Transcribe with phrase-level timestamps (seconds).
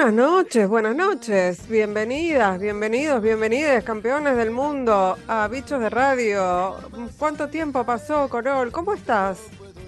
[0.00, 1.68] Buenas noches, buenas noches.
[1.68, 6.76] Bienvenidas, bienvenidos, bienvenidas, campeones del mundo, a Bichos de Radio.
[7.18, 8.72] ¿Cuánto tiempo pasó, Corol?
[8.72, 9.40] ¿Cómo estás?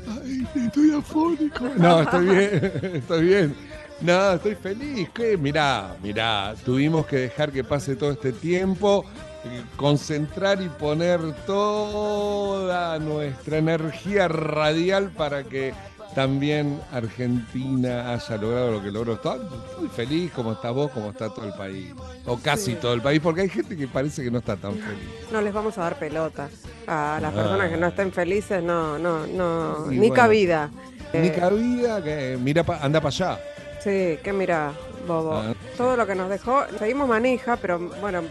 [0.07, 1.65] Ay, estoy afónico.
[1.79, 3.57] No, estoy bien, estoy bien.
[4.03, 5.09] No, estoy feliz.
[5.15, 5.39] ¿Qué?
[5.39, 9.07] Mirá, mirá, tuvimos que dejar que pase todo este tiempo,
[9.47, 15.73] eh, concentrar y poner toda nuestra energía radial para que
[16.15, 19.15] también Argentina haya logrado lo que logró.
[19.15, 19.41] Estoy
[19.79, 21.93] muy feliz, como está vos, como está todo el país.
[22.27, 25.09] O casi todo el país, porque hay gente que parece que no está tan feliz.
[25.31, 26.49] No les vamos a dar pelota
[26.87, 30.71] a las personas que no estén felices, no, no, no, ni cabida.
[31.13, 33.41] Ni eh, cabida, que mira, anda para allá.
[33.83, 34.73] Sí, que mira,
[35.07, 35.35] bobo.
[35.35, 35.55] Ah.
[35.77, 38.23] Todo lo que nos dejó, seguimos manija, pero bueno,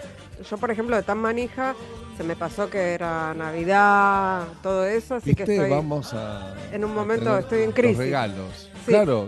[0.50, 1.76] yo por ejemplo de tan manija
[2.17, 6.94] se me pasó que era Navidad, todo eso, así que estoy vamos a en un
[6.94, 7.98] momento estoy en crisis.
[7.98, 8.70] regalos.
[8.86, 9.28] Claro.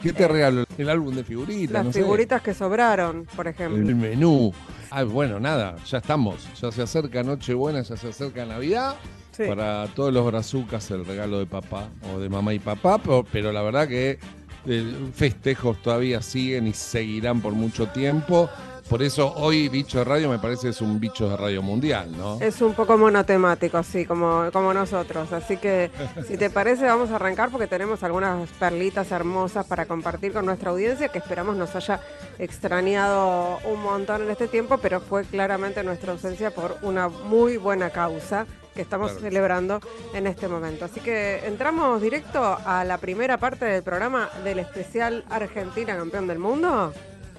[0.00, 0.64] ¿Qué te regalo?
[0.76, 1.84] El álbum de figuritas.
[1.84, 3.80] Las figuritas que sobraron, por ejemplo.
[3.80, 4.52] El menú.
[4.90, 6.48] Ah, bueno, nada, ya estamos.
[6.60, 8.94] Ya se acerca Nochebuena, ya se acerca Navidad.
[9.36, 13.62] Para todos los brazucas el regalo de papá o de mamá y papá, pero la
[13.62, 14.18] verdad que
[14.66, 18.50] eh, festejos todavía siguen y seguirán por mucho tiempo.
[18.88, 22.40] Por eso hoy Bicho de Radio me parece es un bicho de radio mundial, ¿no?
[22.40, 25.30] Es un poco monotemático, así como, como nosotros.
[25.30, 25.90] Así que,
[26.26, 30.70] si te parece, vamos a arrancar porque tenemos algunas perlitas hermosas para compartir con nuestra
[30.70, 32.00] audiencia que esperamos nos haya
[32.38, 37.90] extrañado un montón en este tiempo, pero fue claramente nuestra ausencia por una muy buena
[37.90, 39.80] causa que estamos celebrando
[40.14, 40.86] en este momento.
[40.86, 46.38] Así que entramos directo a la primera parte del programa del especial Argentina Campeón del
[46.38, 46.94] Mundo.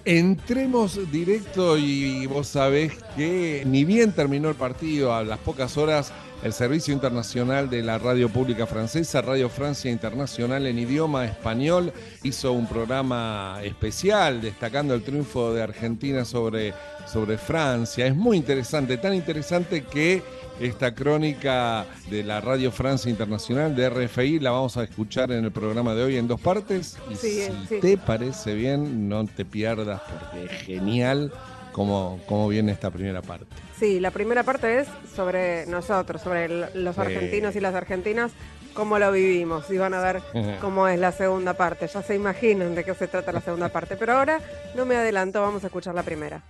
[0.10, 6.12] Entremos directo y vos sabés que ni bien terminó el partido, a las pocas horas
[6.42, 12.54] el Servicio Internacional de la Radio Pública Francesa, Radio Francia Internacional en idioma español, hizo
[12.54, 16.74] un programa especial destacando el triunfo de Argentina sobre,
[17.06, 18.08] sobre Francia.
[18.08, 20.24] Es muy interesante, tan interesante que
[20.60, 25.52] esta crónica de la Radio Francia Internacional de RFI la vamos a escuchar en el
[25.52, 26.98] programa de hoy en dos partes.
[27.10, 27.48] Y si
[27.80, 31.32] te parece bien, no te pierdas porque es genial
[31.72, 33.48] cómo, cómo viene esta primera parte.
[33.78, 38.32] Sí, la primera parte es sobre nosotros, sobre los argentinos y las argentinas,
[38.74, 40.22] cómo lo vivimos y van a ver
[40.62, 41.88] cómo es la segunda parte.
[41.88, 44.40] Ya se imaginan de qué se trata la segunda parte, pero ahora
[44.76, 46.42] no me adelanto, vamos a escuchar la primera.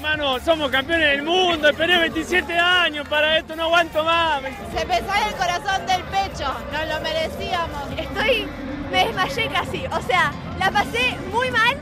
[0.00, 4.40] Hermano, somos campeones del mundo, esperé 27 años para esto, no aguanto más.
[4.74, 7.82] Se me el corazón del pecho, no lo merecíamos.
[7.98, 8.48] Estoy,
[8.90, 11.76] me desmayé casi, o sea, la pasé muy mal,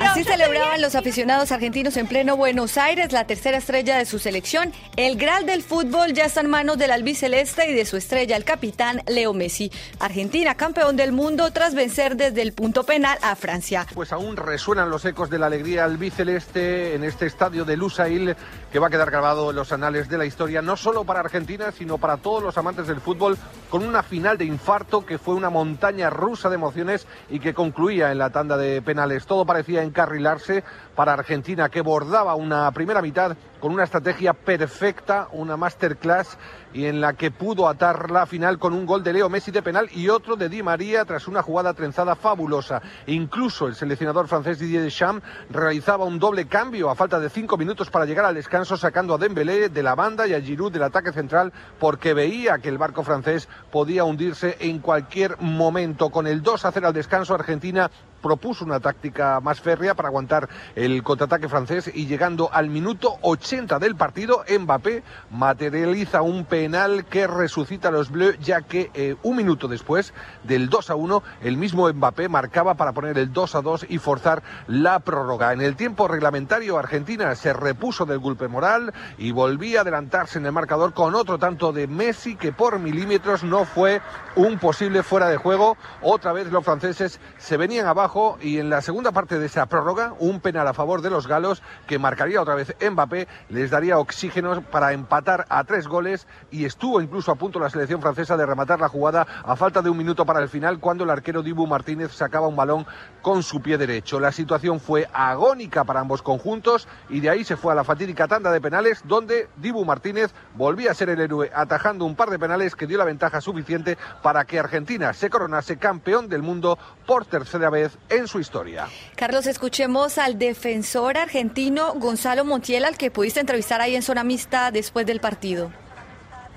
[0.00, 4.72] Así celebraban los aficionados argentinos en pleno Buenos Aires, la tercera estrella de su selección.
[4.96, 8.44] El Graal del fútbol ya está en manos del albiceleste y de su estrella, el
[8.44, 9.70] capitán Leo Messi.
[10.00, 13.86] Argentina, campeón del mundo tras vencer desde el punto penal a Francia.
[13.94, 18.36] Pues aún resuenan los ecos de la alegría albiceleste en este estadio de Lusail
[18.72, 21.72] que va a quedar grabado en los anales de la historia, no solo para Argentina,
[21.72, 23.36] sino para todos los amantes del fútbol,
[23.68, 28.10] con una final de infarto que fue una montaña rusa de emociones y que concluía
[28.10, 29.26] en la tanda de penales.
[29.26, 35.56] Todo parecía encarrilarse para Argentina, que bordaba una primera mitad con una estrategia perfecta, una
[35.56, 36.36] masterclass
[36.74, 39.62] y en la que pudo atar la final con un gol de Leo Messi de
[39.62, 42.82] penal y otro de Di María tras una jugada trenzada fabulosa.
[43.06, 47.90] Incluso el seleccionador francés Didier Deschamps realizaba un doble cambio a falta de cinco minutos
[47.90, 51.12] para llegar al descanso sacando a Dembélé de la banda y a Giroud del ataque
[51.12, 56.10] central porque veía que el barco francés podía hundirse en cualquier momento.
[56.10, 57.90] Con el 2 a 0 al descanso Argentina
[58.22, 63.78] propuso una táctica más férrea para aguantar el contraataque francés y llegando al minuto 80
[63.78, 69.36] del partido, Mbappé materializa un penal que resucita a los Bleus, ya que eh, un
[69.36, 70.14] minuto después
[70.44, 73.98] del 2 a 1, el mismo Mbappé marcaba para poner el 2 a 2 y
[73.98, 75.52] forzar la prórroga.
[75.52, 80.46] En el tiempo reglamentario, Argentina se repuso del golpe moral y volvía a adelantarse en
[80.46, 84.00] el marcador con otro tanto de Messi que por milímetros no fue
[84.36, 85.76] un posible fuera de juego.
[86.00, 88.11] Otra vez los franceses se venían abajo
[88.42, 91.62] y en la segunda parte de esa prórroga, un penal a favor de los galos
[91.86, 97.00] que marcaría otra vez Mbappé, les daría oxígeno para empatar a tres goles y estuvo
[97.00, 100.26] incluso a punto la selección francesa de rematar la jugada a falta de un minuto
[100.26, 102.86] para el final cuando el arquero Dibu Martínez sacaba un balón
[103.22, 104.20] con su pie derecho.
[104.20, 108.28] La situación fue agónica para ambos conjuntos y de ahí se fue a la fatídica
[108.28, 112.38] tanda de penales donde Dibu Martínez volvía a ser el héroe atajando un par de
[112.38, 117.24] penales que dio la ventaja suficiente para que Argentina se coronase campeón del mundo por
[117.24, 118.86] tercera vez en su historia.
[119.16, 124.70] Carlos, escuchemos al defensor argentino Gonzalo Montiel, al que pudiste entrevistar ahí en zona mixta
[124.70, 125.70] después del partido.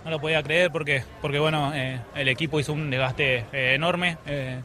[0.03, 4.18] No lo podía creer porque, porque bueno, eh, el equipo hizo un desgaste eh, enorme.
[4.27, 4.62] Eh,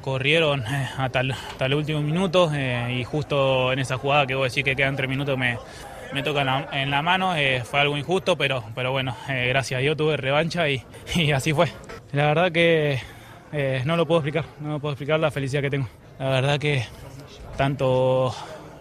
[0.00, 4.34] corrieron eh, hasta, el, hasta el último minuto eh, y justo en esa jugada que
[4.34, 5.58] vos decís que quedan tres minutos me,
[6.12, 9.46] me toca en la, en la mano, eh, fue algo injusto, pero, pero bueno, eh,
[9.48, 10.82] gracias a Dios tuve revancha y,
[11.14, 11.68] y así fue.
[12.12, 12.98] La verdad que
[13.52, 15.88] eh, no lo puedo explicar, no lo puedo explicar la felicidad que tengo.
[16.20, 16.84] La verdad que
[17.56, 18.34] tanto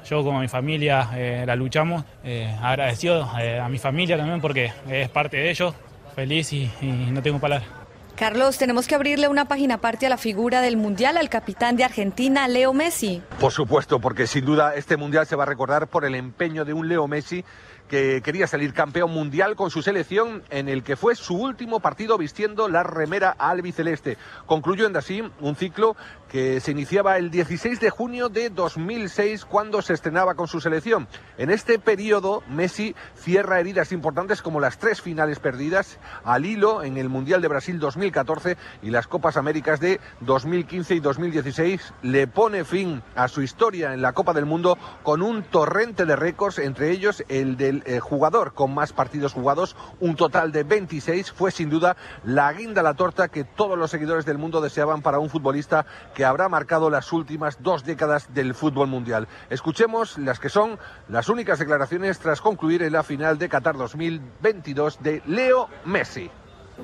[0.05, 4.73] yo como mi familia eh, la luchamos, eh, agradecido eh, a mi familia también porque
[4.89, 5.73] es parte de ellos,
[6.13, 7.69] feliz y, y no tengo palabras.
[8.17, 11.85] Carlos, tenemos que abrirle una página aparte a la figura del Mundial, al capitán de
[11.85, 13.21] Argentina, Leo Messi.
[13.39, 16.73] Por supuesto, porque sin duda este Mundial se va a recordar por el empeño de
[16.73, 17.45] un Leo Messi
[17.89, 22.17] que quería salir campeón mundial con su selección en el que fue su último partido
[22.17, 24.17] vistiendo la remera albiceleste.
[24.45, 25.97] Concluyendo así un ciclo
[26.29, 31.07] que se iniciaba el 16 de junio de 2006 cuando se estrenaba con su selección.
[31.37, 36.97] En este periodo Messi cierra heridas importantes como las tres finales perdidas al hilo en
[36.97, 41.93] el Mundial de Brasil 2014 y las Copas Américas de 2015 y 2016.
[42.03, 46.15] Le pone fin a su historia en la Copa del Mundo con un torrente de
[46.15, 51.31] récords, entre ellos el del eh, jugador con más partidos jugados, un total de 26.
[51.31, 55.01] Fue sin duda la guinda a la torta que todos los seguidores del mundo deseaban
[55.01, 59.27] para un futbolista que habrá marcado las últimas dos décadas del fútbol mundial.
[59.49, 60.77] Escuchemos las que son
[61.07, 66.29] las únicas declaraciones tras concluir en la final de Qatar 2022 de Leo Messi.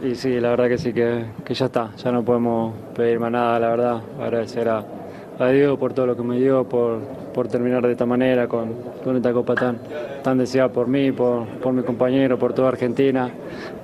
[0.02, 3.32] Y sí, la verdad que sí, que, que ya está, ya no podemos pedir más
[3.32, 4.02] nada, la verdad.
[4.20, 4.84] Agradecer a,
[5.40, 7.00] a Dios por todo lo que me dio, por,
[7.34, 8.74] por terminar de esta manera, con,
[9.04, 9.80] con esta copa tan,
[10.22, 13.30] tan deseada por mí, por, por mi compañero, por toda Argentina.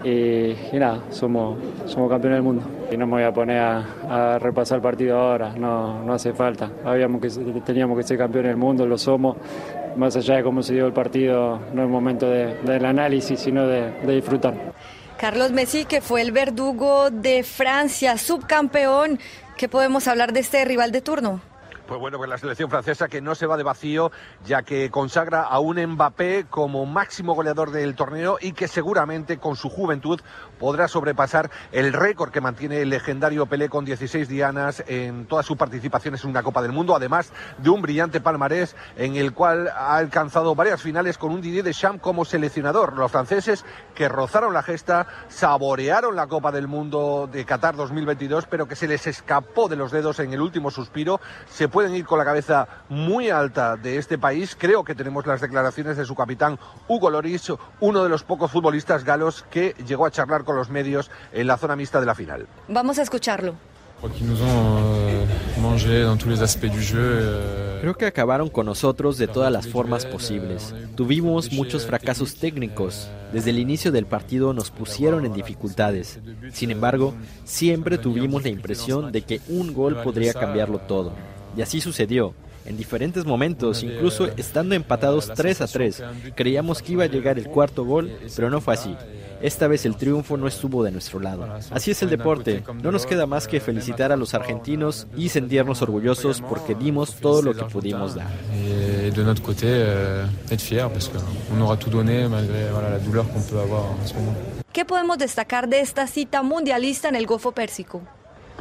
[0.03, 2.63] Y, y nada, somos, somos campeones del mundo.
[2.91, 6.69] Y no me voy a poner a, repasar el partido ahora, no, no hace falta.
[7.65, 9.37] Teníamos que ser campeones del mundo, lo somos.
[9.95, 13.65] Más allá de cómo se dio el partido, no es momento de, del análisis, sino
[13.65, 14.73] de disfrutar.
[15.21, 19.19] Carlos Messi, que fue el verdugo de Francia, subcampeón.
[19.55, 21.50] ¿Qué podemos hablar de este rival de turno?
[21.91, 24.13] Pues bueno, pues la selección francesa que no se va de vacío,
[24.45, 29.57] ya que consagra a un Mbappé como máximo goleador del torneo y que seguramente con
[29.57, 30.21] su juventud
[30.57, 35.57] podrá sobrepasar el récord que mantiene el legendario Pelé con 16 dianas en todas sus
[35.57, 39.97] participaciones en una Copa del Mundo, además de un brillante palmarés en el cual ha
[39.97, 42.97] alcanzado varias finales con un Didier Deschamps como seleccionador.
[42.97, 43.65] Los franceses
[43.95, 48.87] que rozaron la gesta, saborearon la Copa del Mundo de Qatar 2022, pero que se
[48.87, 51.19] les escapó de los dedos en el último suspiro.
[51.49, 54.55] Se pueden ir con la cabeza muy alta de este país.
[54.55, 59.03] Creo que tenemos las declaraciones de su capitán Hugo Loris, uno de los pocos futbolistas
[59.03, 62.45] galos que llegó a charlar con los medios en la zona mixta de la final.
[62.67, 63.55] Vamos a escucharlo.
[67.81, 70.75] Creo que acabaron con nosotros de todas las formas posibles.
[70.95, 73.09] Tuvimos muchos fracasos técnicos.
[73.33, 76.19] Desde el inicio del partido nos pusieron en dificultades.
[76.51, 81.13] Sin embargo, siempre tuvimos la impresión de que un gol podría cambiarlo todo.
[81.55, 82.33] Y así sucedió.
[82.63, 86.03] En diferentes momentos, incluso estando empatados 3 a 3,
[86.35, 88.95] creíamos que iba a llegar el cuarto gol, pero no fue así.
[89.41, 91.47] Esta vez el triunfo no estuvo de nuestro lado.
[91.71, 92.63] Así es el deporte.
[92.83, 97.41] No nos queda más que felicitar a los argentinos y sentirnos orgullosos porque dimos todo
[97.41, 98.27] lo que pudimos dar.
[98.53, 103.25] Et de notre côté, euh, être fier parce qu'on aura tout donné malgré la douleur
[103.29, 104.35] qu'on peut avoir en ce moment.
[104.71, 108.01] ¿Qué podemos destacar de esta cita mundialista en el Golfo Pérsico?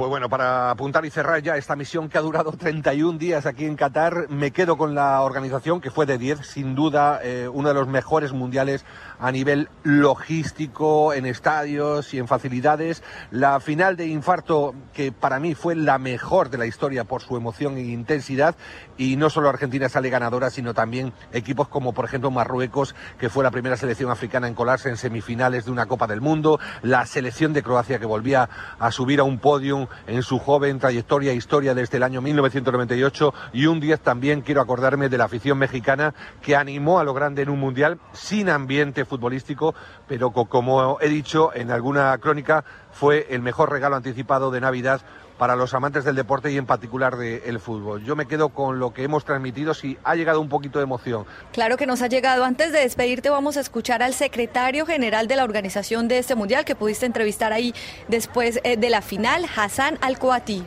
[0.01, 3.67] Pues bueno, para apuntar y cerrar ya esta misión que ha durado 31 días aquí
[3.67, 7.69] en Qatar, me quedo con la organización que fue de 10, sin duda eh, uno
[7.69, 8.87] de los mejores mundiales
[9.21, 13.03] a nivel logístico, en estadios y en facilidades.
[13.31, 17.37] La final de infarto, que para mí fue la mejor de la historia por su
[17.37, 18.57] emoción e intensidad,
[18.97, 23.45] y no solo Argentina sale ganadora, sino también equipos como por ejemplo Marruecos, que fue
[23.45, 27.53] la primera selección africana en colarse en semifinales de una Copa del Mundo, la selección
[27.53, 28.49] de Croacia que volvía
[28.79, 33.35] a subir a un podium en su joven trayectoria e historia desde el año 1998
[33.53, 37.43] y un 10 también quiero acordarme de la afición mexicana que animó a lo grande
[37.43, 39.75] en un mundial sin ambiente futbolístico,
[40.09, 45.03] pero como he dicho en alguna crónica fue el mejor regalo anticipado de Navidad
[45.41, 48.05] para los amantes del deporte y en particular del fútbol.
[48.05, 51.25] Yo me quedo con lo que hemos transmitido, si ha llegado un poquito de emoción.
[51.53, 52.45] Claro que nos ha llegado.
[52.45, 56.67] Antes de despedirte vamos a escuchar al secretario general de la organización de este mundial
[56.67, 57.75] que pudiste entrevistar ahí
[58.09, 60.63] después eh, de la final, Hassan Al-Coati.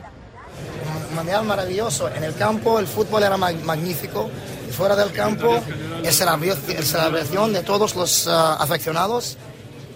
[1.10, 2.08] Un mundial maravilloso.
[2.12, 4.28] En el campo el fútbol era magnífico.
[4.76, 5.62] Fuera del campo,
[6.02, 8.56] la celebración de todos los uh,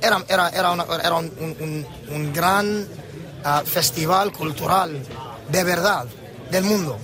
[0.00, 2.87] era, era, era, una, era un, un, un, gran
[3.44, 5.02] uh, festival cultural
[5.50, 6.06] de verdad
[6.50, 6.97] del mundo.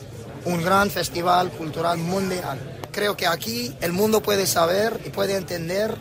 [0.45, 2.81] Un gran festival cultural mundial.
[2.93, 5.97] Creo que aquí el mundo puede saber y puede entender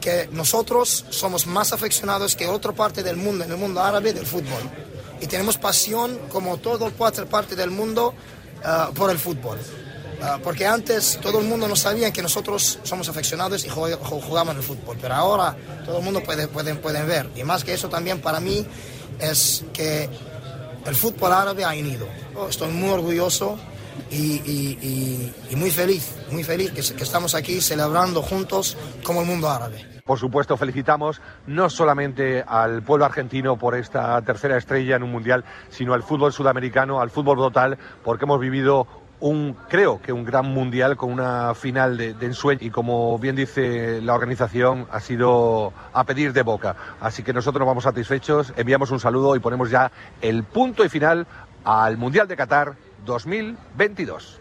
[0.00, 4.26] que nosotros somos más aficionados que otra parte del mundo, en el mundo árabe, del
[4.26, 4.70] fútbol.
[5.18, 6.58] y tenemos pasión como
[6.98, 8.12] cuatro parte del mundo
[8.62, 9.58] ah, por el fútbol.
[10.22, 14.22] Ah, porque antes todo el mundo no sabía que nosotros somos aficionados y jug- jug-
[14.22, 15.54] jugamos el fútbol, pero ahora
[15.84, 17.28] todo el mundo puede, pueden, pueden ver.
[17.36, 18.66] Y más que eso también para mí
[19.20, 20.08] es que
[20.86, 22.06] el fútbol árabe ha unido.
[22.34, 23.58] Oh, Estoy muy orgulloso
[24.10, 29.20] y, y- y- y muy feliz, muy feliz que, que estamos aquí celebrando juntos como
[29.20, 29.84] el mundo árabe.
[30.06, 35.44] Por supuesto, felicitamos no solamente al pueblo argentino por esta tercera estrella en un mundial,
[35.68, 38.86] sino al fútbol sudamericano, al fútbol total, porque hemos vivido
[39.20, 43.36] un, creo que un gran mundial con una final de, de ensueño y como bien
[43.36, 46.76] dice la organización, ha sido a pedir de boca.
[47.00, 50.88] Así que nosotros nos vamos satisfechos, enviamos un saludo y ponemos ya el punto y
[50.88, 51.26] final
[51.64, 54.40] al Mundial de Qatar 2022.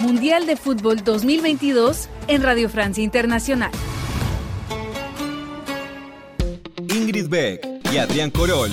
[0.00, 3.70] Mundial de Fútbol 2022 en Radio Francia Internacional.
[6.88, 8.70] Ingrid Beck y Adrián Corol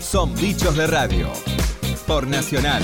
[0.00, 1.28] son bichos de radio.
[2.06, 2.82] Por Nacional.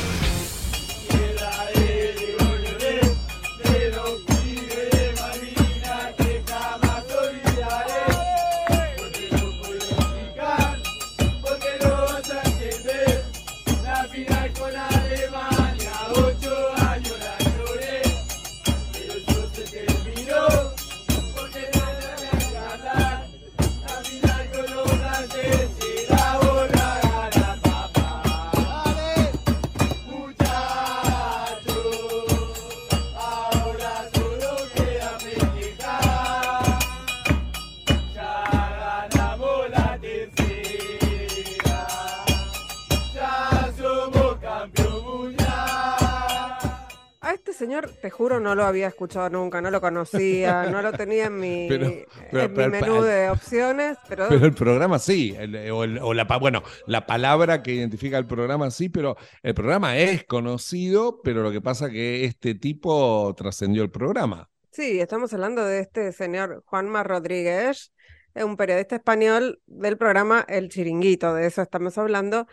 [48.49, 51.93] No lo había escuchado nunca, no lo conocía, no lo tenía en mi, Pero-
[52.31, 56.15] pero- en mi pero- menú de opciones, pero, el programa sí, el- o, el- o
[56.15, 61.43] la, bueno, la palabra que identifica el programa sí, pero el programa es conocido, pero
[61.43, 64.49] lo que pasa que este tipo trascendió el programa.
[64.71, 67.93] sí, estamos hablando de este señor Juanma Rodríguez,
[68.35, 72.47] es un periodista español del programa El Chiringuito, de eso estamos hablando,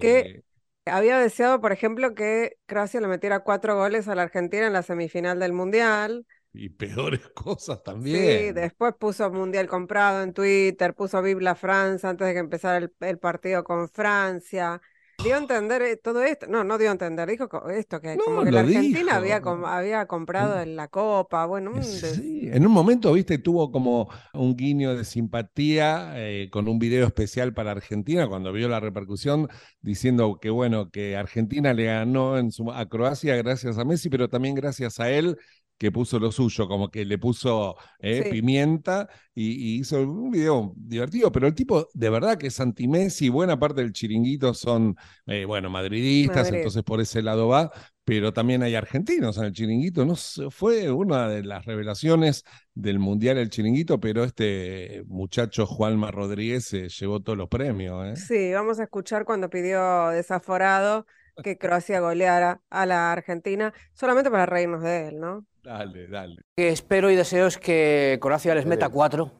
[0.00, 0.42] que
[0.90, 4.82] había deseado, por ejemplo, que Croacia le metiera cuatro goles a la Argentina en la
[4.82, 6.26] semifinal del Mundial.
[6.52, 8.52] Y peores cosas Sí, también.
[8.52, 13.18] después puso Mundial comprado en Twitter, puso la Francia antes de que empezara el, el
[13.18, 14.80] partido con Francia.
[15.22, 16.46] Dio a entender eh, todo esto.
[16.46, 19.16] No, no dio a entender, dijo esto, que como que la Argentina dijo.
[19.16, 21.44] había, com- había comprado en la Copa.
[21.46, 26.66] Bueno, un Sí, en un momento, viste, tuvo como un guiño de simpatía eh, con
[26.68, 29.48] un video especial para Argentina cuando vio la repercusión
[29.80, 34.28] diciendo que bueno, que Argentina le ganó en su, a Croacia gracias a Messi, pero
[34.28, 35.36] también gracias a él
[35.78, 38.30] que puso lo suyo, como que le puso eh, Sí.
[38.30, 43.28] pimienta y, y hizo un video divertido, pero el tipo de verdad que es anti-Messi,
[43.28, 46.58] buena parte del chiringuito son, eh, bueno, madridistas, Madrid.
[46.58, 47.70] entonces por ese lado va,
[48.04, 50.16] pero también hay argentinos en el chiringuito, no
[50.50, 52.44] fue una de las revelaciones
[52.74, 58.16] del Mundial el chiringuito, pero este muchacho Juanma Rodríguez se llevó todos los premios, ¿eh?
[58.16, 61.06] Sí, vamos a escuchar cuando pidió desaforado
[61.42, 65.46] que Croacia goleara a la Argentina, solamente para reírnos de él, ¿no?
[65.68, 66.36] Dale, dale.
[66.56, 69.32] que espero y deseo es que Croacia les meta cuatro.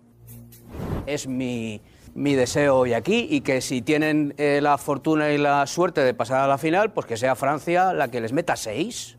[1.07, 1.81] Es mi,
[2.15, 6.13] mi deseo hoy aquí y que si tienen eh, la fortuna y la suerte de
[6.13, 9.17] pasar a la final, pues que sea Francia la que les meta seis.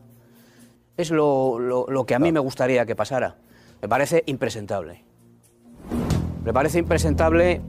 [0.96, 3.38] Es lo, lo- lo que a mí me gustaría que pasara.
[3.82, 5.02] Me parece impresentable.
[6.44, 7.60] Me parece impresentable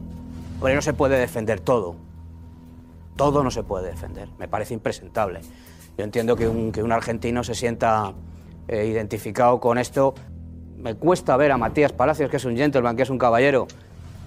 [0.60, 1.95] porque no se puede defender todo.
[3.15, 4.29] Todo no se puede defender.
[4.38, 5.41] Me parece impresentable.
[5.98, 8.13] Yo entiendo que un, que un argentino se sienta
[8.68, 10.13] eh, identificado con esto.
[10.77, 13.68] Me cuesta ver a Matías Palacios, que es un gentleman, que es un caballero,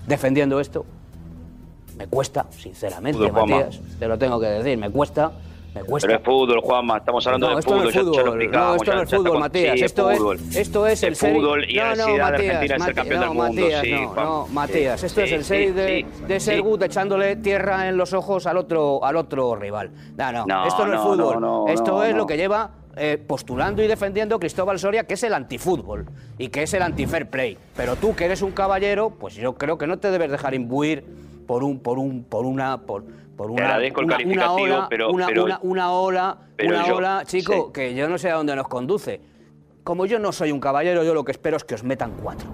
[0.07, 0.85] defendiendo esto.
[1.97, 3.57] Me cuesta, sinceramente, Fútbol, Juanma.
[3.57, 3.81] Matías.
[3.99, 4.77] Te lo tengo que decir.
[4.79, 5.31] Me cuesta,
[5.75, 6.07] me cuesta.
[6.09, 8.13] Pero es fútbol, Juanma, estamos hablando No, de esto no fútbol, es ya- ya, lo
[8.33, 9.79] fútbol, no, esto no es fútbol, Matías.
[9.79, 10.37] sí, esto, fútbol.
[10.37, 12.95] Es, esto es el Es serie- fútbol y no, no, necesidad de Matías, Argentina ser
[12.95, 14.25] Mati- campeón no, del mundo, Matías, sí, no, Juan.
[14.27, 15.87] no, Matías, Sí, esto es sí, el serie sí, de,
[16.17, 16.41] sí, de.
[16.41, 19.91] Sergut echándole tierra en los ojos al otro, al otro rival.
[20.17, 21.41] No, no, No, esto no, es no, fútbol.
[21.41, 22.19] no, no, esto no, es no.
[22.19, 26.07] lo que lleva eh, postulando y defendiendo Cristóbal Soria, que es el antifútbol
[26.39, 27.59] y que es el anti-fair play.
[27.77, 31.05] Pero tú, que eres un caballero, pues yo creo que no te debes dejar imbuir
[31.47, 33.05] por un, por un, por una, por,
[33.37, 33.79] por una,
[34.25, 37.73] una, ola, pero- una, pero- una- una ola, pero una yo- ola, chico, sí.
[37.73, 39.21] que yo no sé a dónde nos conduce.
[39.83, 42.49] Como yo no soy un caballero, yo lo que espero es que os metan cuatro.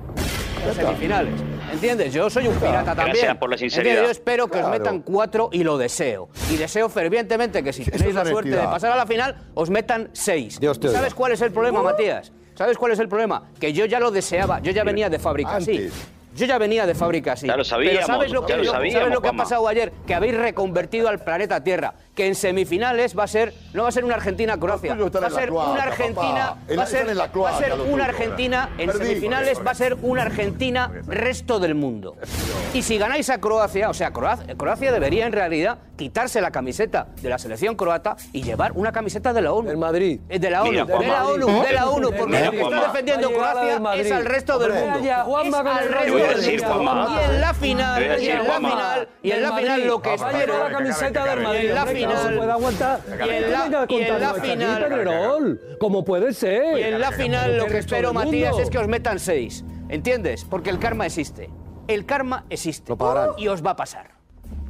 [0.67, 1.35] Las semifinales.
[1.73, 2.13] ¿Entiendes?
[2.13, 3.17] Yo soy un pirata también.
[3.17, 3.93] Gracias por la sinceridad.
[3.93, 4.09] ¿Entiendes?
[4.09, 6.29] Yo espero que os metan cuatro y lo deseo.
[6.51, 10.11] Y deseo fervientemente que si tenéis la suerte de pasar a la final, os metan
[10.13, 10.59] seis.
[10.61, 12.33] Dios te ¿Y ¿Sabes cuál es el problema, Matías?
[12.55, 13.45] ¿Sabes cuál es el problema?
[13.59, 15.91] Que yo ya lo deseaba, yo ya venía de fábrica así.
[16.35, 17.47] Yo ya venía de fábrica así.
[17.47, 19.33] Ya lo sabíamos, Pero ¿sabes lo que, ya lo yo- sabíamos, ¿sabes lo que ha
[19.33, 19.93] pasado ayer?
[20.07, 21.95] Que habéis reconvertido al planeta Tierra.
[22.15, 24.95] Que en semifinales va a ser, no va a ser una Argentina-Croacia.
[24.95, 26.57] Va a en ser una Argentina.
[26.69, 28.05] En va a ser, en va a ser una.
[28.05, 29.07] Argentina, en Perdí.
[29.07, 32.17] semifinales va a ser una Argentina resto del mundo.
[32.75, 37.09] Y si ganáis a Croacia, o sea, Croacia, Croacia debería en realidad quitarse la camiseta
[37.21, 39.77] de la selección croata y llevar una camiseta de la ONU.
[39.77, 40.21] Madrid.
[40.29, 41.27] De la ONU, Mira, de la.
[41.27, 44.99] ONU, de la ONU, porque lo que está defendiendo Croacia es al resto del mundo.
[44.99, 46.63] Es al resto Decir.
[46.65, 47.21] Juanma.
[47.21, 50.59] Y en la final, y en la final, y en la final lo que espero
[50.69, 51.61] la camiseta del Madrid.
[51.63, 53.01] y en la final- puede aguantar.
[53.07, 55.61] y en la- final-.
[55.79, 56.79] ¿Cómo puede ser?
[56.79, 59.65] Y en la final lo que espero, Matías, es que os metan seis.
[59.89, 60.45] ¿Entiendes?
[60.45, 61.51] Porque el karma existe.
[61.89, 62.93] El karma existe.
[63.39, 64.11] Y os va a pasar.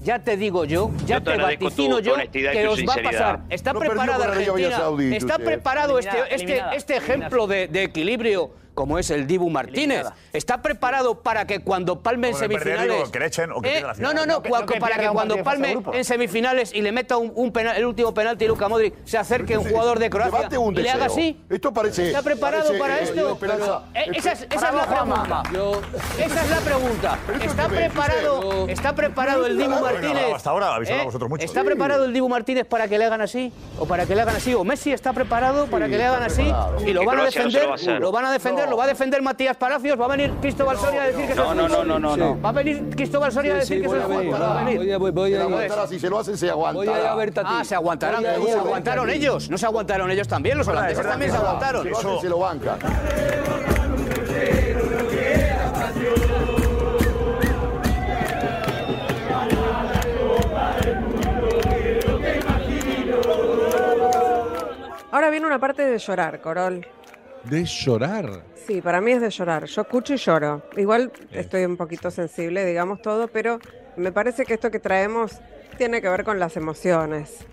[0.02, 3.40] Ya te digo yo, ya Yo te te vaticino yo que os va a pasar.
[3.50, 4.76] Está No preparada Argentina.
[4.76, 10.06] Saudí, Está preparado este, este, este ejemplo de, de equilibrio como es el Dibu Martínez.
[10.32, 12.92] Está preparado para que cuando palme en semifinales.
[12.96, 15.42] digo, que le echen o que Eh, pierda la no, no, no, para que cuando
[15.42, 19.18] palme en semifinales y le meta un, un penal- el último penalti Luka Modric, se
[19.18, 21.40] acerque un jugador de Croacia y le haga así.
[21.48, 22.08] Esto parece.
[22.08, 23.38] ¿Está preparado parece, para esto?
[23.94, 25.42] Eh, esa, es, esa es la pregunta.
[25.52, 25.80] Yo,
[26.18, 27.18] Esa es la pregunta.
[27.42, 30.24] ¿Está preparado, está preparado el Dibu Martínez?
[30.34, 31.06] hasta ahora habéis hablado ¿Eh?
[31.06, 31.44] vosotros mucho.
[31.44, 33.52] ¿Está preparado el Dibu Martínez para que le hagan así?
[33.78, 34.54] ¿O para que le hagan así?
[34.54, 36.42] ¿O Messi está preparado para que le hagan así?
[36.86, 37.68] Y van a defender,
[38.00, 41.02] lo van a defender, lo va a defender Matías Palacios, va a venir Cristóbal Soria
[41.02, 42.40] a decir que No, no, no, no, no, no.
[42.40, 44.20] Va a venir Cristóbal Soria a decir sí, que eso voy es a fútbol.
[44.24, 44.76] venir, Va a venir.
[44.78, 46.76] voy a- voy- a Se si se lo hacen, se aguanta.
[46.78, 47.12] Voy a.
[47.44, 48.22] Ah, se aguantarán.
[48.22, 49.50] Voy a ir a Se aguantaron ellos.
[49.50, 50.58] No se aguantaron ellos también.
[50.58, 51.82] Los holandeses también se aguantaron.
[51.84, 52.76] Se lo hacen, se lo banca.
[65.12, 66.86] Ahora viene una parte de llorar, Corol.
[67.44, 68.44] De llorar.
[68.66, 69.64] Sí, para mí es de llorar.
[69.64, 70.62] Yo escucho y lloro.
[70.76, 73.58] Igual estoy un poquito sensible, digamos todo, pero
[73.96, 75.40] me parece que esto que traemos
[75.78, 77.46] tiene que ver con las emociones.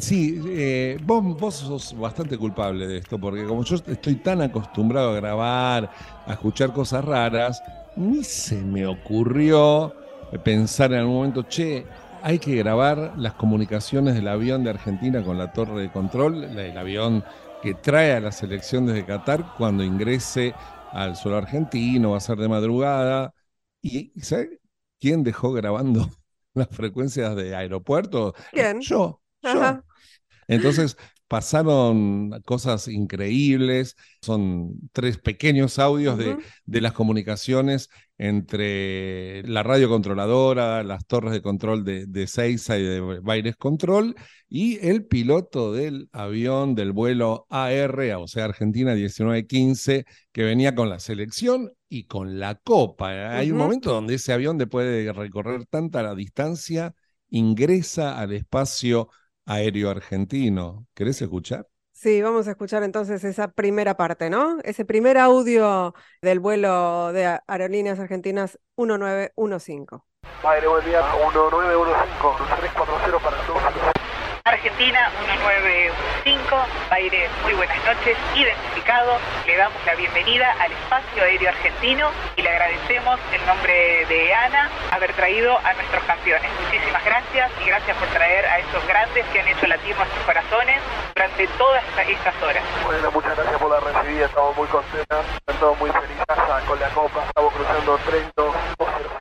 [0.00, 5.12] Sí, eh, vos, vos sos bastante culpable de esto, porque como yo estoy tan acostumbrado
[5.12, 5.90] a grabar,
[6.26, 7.62] a escuchar cosas raras,
[7.94, 9.94] ni se me ocurrió
[10.42, 11.86] pensar en algún momento, che,
[12.22, 16.76] hay que grabar las comunicaciones del avión de Argentina con la torre de control, el
[16.76, 17.24] avión
[17.62, 20.54] que trae a la selección desde Qatar cuando ingrese
[20.92, 23.34] al suelo argentino, va a ser de madrugada.
[23.82, 24.50] ¿Y ¿sabes
[24.98, 26.08] quién dejó grabando
[26.54, 28.34] las frecuencias de aeropuerto?
[28.52, 28.80] ¿Quién?
[28.80, 29.20] Yo.
[29.42, 29.82] yo.
[30.48, 30.96] Entonces
[31.28, 37.88] pasaron cosas increíbles, son tres pequeños audios de, de las comunicaciones
[38.22, 44.14] entre la radio controladora, las torres de control de, de Seiza y de Baires Control,
[44.46, 50.90] y el piloto del avión del vuelo AR, o sea, Argentina 1915, que venía con
[50.90, 53.38] la selección y con la copa.
[53.38, 56.92] Hay un momento donde ese avión, después de recorrer tanta la distancia,
[57.30, 59.08] ingresa al espacio
[59.46, 60.86] aéreo argentino.
[60.92, 61.66] ¿Querés escuchar?
[62.02, 64.56] Sí, vamos a escuchar entonces esa primera parte, ¿no?
[64.64, 69.98] Ese primer audio del vuelo de Aerolíneas Argentinas 1915.
[70.44, 73.89] Aire, buen día, 1915, 340 para todos.
[74.60, 76.54] Argentina 1915,
[76.90, 82.50] Aire, muy buenas noches, identificado, le damos la bienvenida al espacio aéreo argentino y le
[82.50, 86.50] agradecemos en nombre de Ana haber traído a nuestros campeones.
[86.66, 90.76] Muchísimas gracias y gracias por traer a estos grandes que han hecho latir nuestros corazones
[91.14, 92.62] durante todas esta- estas horas.
[92.84, 96.26] Bueno, muchas gracias por la recibida, estamos muy contentos, estamos muy felices
[96.68, 98.54] con la copa, estamos cruzando Trento.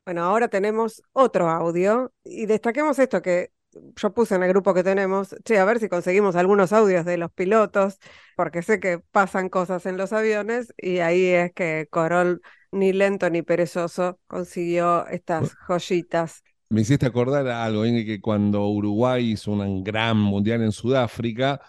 [0.05, 3.51] Bueno, ahora tenemos otro audio y destaquemos esto que
[3.95, 7.17] yo puse en el grupo que tenemos, che, a ver si conseguimos algunos audios de
[7.17, 7.99] los pilotos,
[8.35, 13.29] porque sé que pasan cosas en los aviones y ahí es que Corol, ni lento
[13.29, 16.43] ni perezoso, consiguió estas joyitas.
[16.69, 21.61] Me hiciste acordar algo, Inge, que cuando Uruguay hizo un gran mundial en Sudáfrica,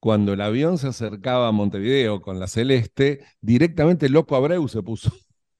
[0.00, 5.10] cuando el avión se acercaba a Montevideo con la Celeste, directamente Loco Abreu se puso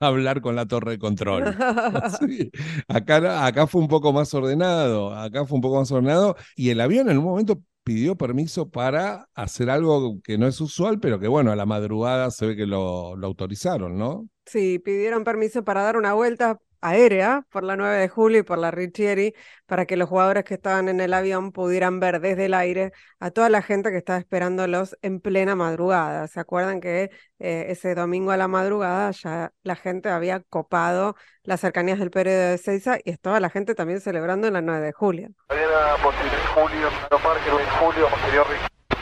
[0.00, 1.44] hablar con la torre de control.
[2.20, 2.50] Sí.
[2.88, 6.80] Acá, acá fue un poco más ordenado, acá fue un poco más ordenado, y el
[6.80, 11.28] avión en un momento pidió permiso para hacer algo que no es usual, pero que
[11.28, 14.28] bueno, a la madrugada se ve que lo, lo autorizaron, ¿no?
[14.44, 18.58] Sí, pidieron permiso para dar una vuelta aérea por la 9 de julio y por
[18.58, 19.34] la Richieri
[19.66, 23.30] para que los jugadores que estaban en el avión pudieran ver desde el aire a
[23.30, 26.26] toda la gente que estaba esperándolos en plena madrugada.
[26.28, 31.60] ¿Se acuerdan que eh, ese domingo a la madrugada ya la gente había copado las
[31.60, 34.92] cercanías del periodo de Seiza y estaba la gente también celebrando en la 9 de
[34.92, 35.28] julio?
[35.48, 38.46] Mañana, posterior julio, Parque, 9 de julio, posterior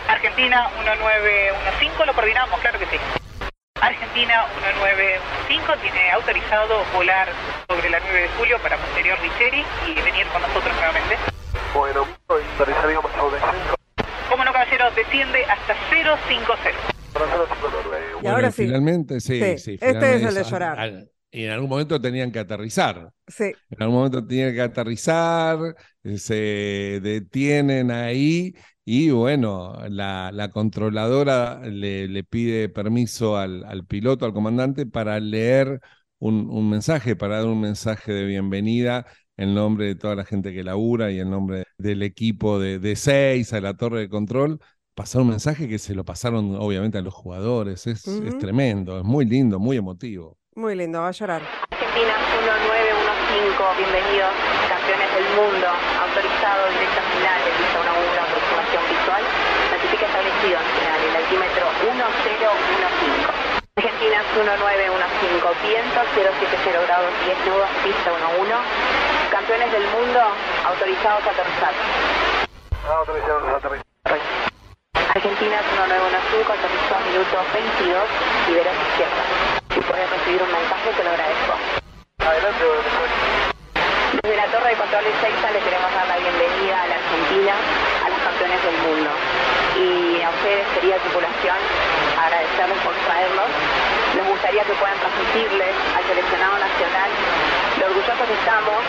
[0.09, 3.24] Argentina 1915, lo coordinamos, claro que sí.
[3.85, 7.29] Argentina 1915 tiene autorizado volar
[7.69, 11.17] sobre la 9 de julio para posterior Richeri y venir con nosotros nuevamente.
[11.75, 13.75] Bueno, autorizaríamos a descenso.
[14.31, 16.81] Como no, caballero, desciende hasta 050.
[17.13, 18.65] Y Bueno, ahora sí.
[18.65, 19.73] Finalmente, sí, Sí, sí.
[19.75, 20.79] este es finalmente el de llorar.
[20.79, 23.11] al- al- y en algún momento tenían que aterrizar.
[23.29, 23.53] Sí.
[23.71, 25.59] En algún momento tenían que aterrizar,
[26.05, 33.87] eh, se detienen ahí y bueno, la, la controladora le, le pide permiso al, al
[33.87, 35.81] piloto, al comandante, para leer
[36.19, 40.53] un, un mensaje, para dar un mensaje de bienvenida en nombre de toda la gente
[40.53, 44.61] que labura y en nombre del equipo de, de seis a la torre de control.
[44.95, 47.87] Pasar un mensaje que se lo pasaron obviamente a los jugadores.
[47.87, 48.03] Es,
[48.39, 50.39] tremendo, es muy lindo, muy emotivo.
[50.55, 51.43] Muy lindo, va a llorar.
[51.71, 54.31] Argentina 1915, bienvenidos,
[54.71, 55.67] campeones del mundo,
[55.99, 57.41] autorizado directa final
[59.15, 59.23] de pista 1 1, aproximación visual,
[59.71, 62.75] certifica establecido en el altímetro 1015.
[63.77, 68.57] Argentina 1915, viento 070 grados 10 nudos, pista 1 1,
[69.31, 70.21] campeones del mundo,
[70.67, 71.75] autorizados a aterrizar.
[72.87, 73.85] Autorizados a aterrizar.
[75.15, 78.03] Argentina 1915, aterrizó a minuto 22,
[78.49, 79.23] libera a izquierda.
[79.75, 81.55] Si puedes recibir un mensaje, te lo agradezco.
[82.19, 82.65] Adelante,
[84.23, 87.55] Desde la Torre de Control de Seiza le queremos dar la bienvenida a la Argentina,
[88.45, 89.11] del mundo.
[89.81, 91.57] Y a ustedes, querida tripulación,
[92.21, 93.49] agradecerles por traerlos.
[94.17, 97.09] Nos gustaría que puedan transmitirles al seleccionado nacional
[97.81, 98.81] lo orgullosos que estamos,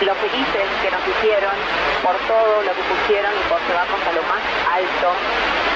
[0.00, 1.52] lo felices que nos hicieron
[2.00, 4.42] por todo lo que pusieron y por llevarnos a lo más
[4.72, 5.08] alto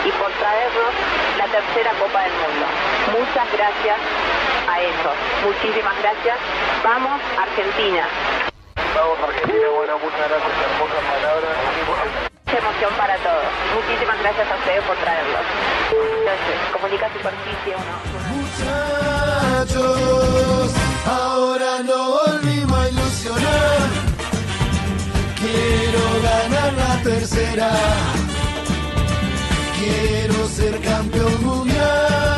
[0.09, 0.93] y por traernos
[1.37, 2.65] la tercera Copa del Mundo.
[3.13, 3.99] Muchas gracias
[4.73, 5.17] a ellos.
[5.45, 6.37] Muchísimas gracias.
[6.83, 8.09] Vamos, Argentina.
[8.97, 9.69] Vamos, Argentina.
[9.69, 10.53] Bueno, muchas gracias.
[10.65, 12.40] Hermosas palabras.
[12.59, 13.45] Emoción para todos.
[13.75, 15.41] Muchísimas gracias a ustedes por traerlos.
[16.73, 17.95] Comunica superficie uno.
[19.61, 20.75] Muchachos,
[21.07, 23.79] ahora no volvimos a ilusionar.
[25.39, 27.71] Quiero ganar la tercera.
[29.79, 32.30] Quiero ser campeón mundial.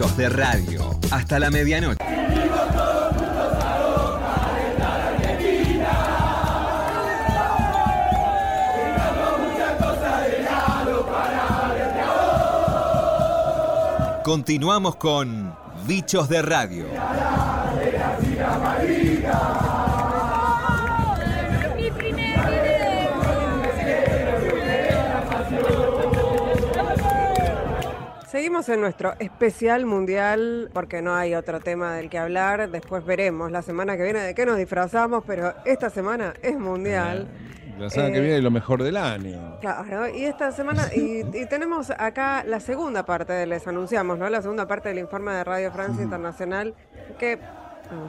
[0.00, 0.98] De radio.
[1.10, 1.98] Hasta la medianoche.
[14.24, 15.54] Continuamos con
[15.86, 16.86] Bichos de radio.
[28.60, 32.70] Seguimos en nuestro especial mundial porque no hay otro tema del que hablar.
[32.70, 37.26] Después veremos la semana que viene de qué nos disfrazamos, pero esta semana es mundial.
[37.78, 39.58] La semana que Eh, viene lo mejor del año.
[39.62, 44.28] Claro, y esta semana, y, y tenemos acá la segunda parte, les anunciamos, ¿no?
[44.28, 46.74] La segunda parte del informe de Radio Francia Internacional,
[47.18, 47.38] que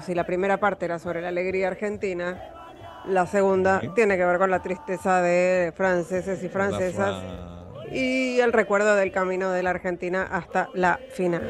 [0.05, 2.41] si la primera parte era sobre la alegría argentina,
[3.05, 7.23] la segunda tiene que ver con la tristeza de franceses y francesas
[7.91, 11.41] y el recuerdo del camino de la Argentina hasta la final.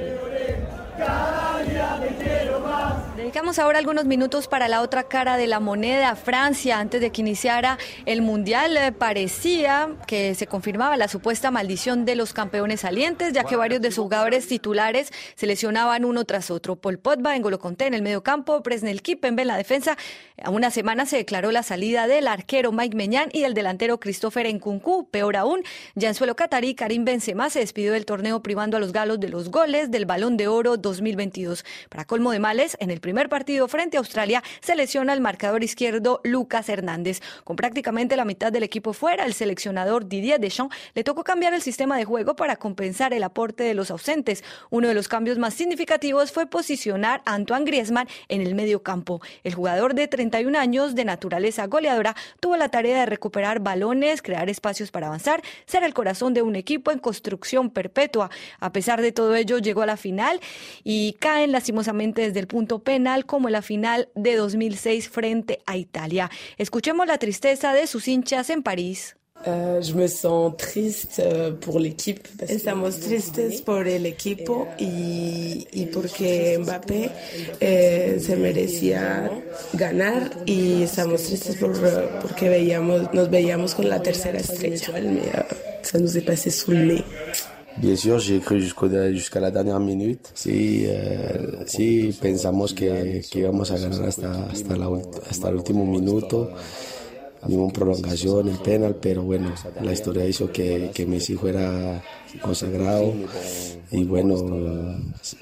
[3.21, 6.79] Dedicamos ahora algunos minutos para la otra cara de la moneda, Francia.
[6.79, 12.15] Antes de que iniciara el Mundial, eh, parecía que se confirmaba la supuesta maldición de
[12.15, 16.77] los campeones salientes, ya que varios de sus jugadores titulares se lesionaban uno tras otro.
[16.77, 19.97] Paul Pogba en Golo Conté en el medio campo, Presnel Kimpembe en la defensa.
[20.43, 24.51] A una semana se declaró la salida del arquero Mike Meñán y del delantero Christopher
[24.51, 25.09] Nkunku.
[25.11, 25.61] Peor aún,
[25.93, 29.29] ya en suelo catarí, Karim Benzema se despidió del torneo privando a los galos de
[29.29, 31.63] los goles del Balón de Oro 2022.
[31.87, 35.63] Para colmo de males, en el primer partido frente a Australia se lesiona el marcador
[35.63, 37.21] izquierdo Lucas Hernández.
[37.43, 41.61] Con prácticamente la mitad del equipo fuera, el seleccionador Didier Deschamps le tocó cambiar el
[41.61, 44.43] sistema de juego para compensar el aporte de los ausentes.
[44.69, 49.21] Uno de los cambios más significativos fue posicionar a Antoine Griezmann en el medio campo.
[49.43, 54.49] El jugador de 31 años, de naturaleza goleadora, tuvo la tarea de recuperar balones, crear
[54.49, 58.29] espacios para avanzar, ser el corazón de un equipo en construcción perpetua.
[58.59, 60.39] A pesar de todo ello, llegó a la final
[60.83, 65.77] y caen lastimosamente desde el punto penal como en la final de 2006 frente a
[65.77, 66.29] Italia.
[66.57, 69.15] Escuchemos la tristeza de sus hinchas en París.
[69.47, 72.27] Euh, je me sens triste euh, pour l'équipe.
[72.47, 77.09] Estamos tristes por el equipo y, y porque Mbappé
[77.59, 79.31] eh, se merecía
[79.73, 85.47] ganar y estamos tristes por, eh, porque veíamos, nos veíamos con la tercera estrella.
[85.99, 87.03] Nous est passé sous le nez.
[87.77, 90.31] Bien sûr, j'ai cru jusqu'au- jusqu'à la dernière minute.
[90.35, 94.89] Sí, eh, sí pensamos que, que íbamos a ganar hasta, hasta, la
[95.29, 96.51] hasta el último minuto.
[97.47, 102.03] Ninguna prolongación, el penal, pero bueno, la historia hizo que, que Messi fuera
[102.41, 103.13] consagrado
[103.91, 104.35] y bueno,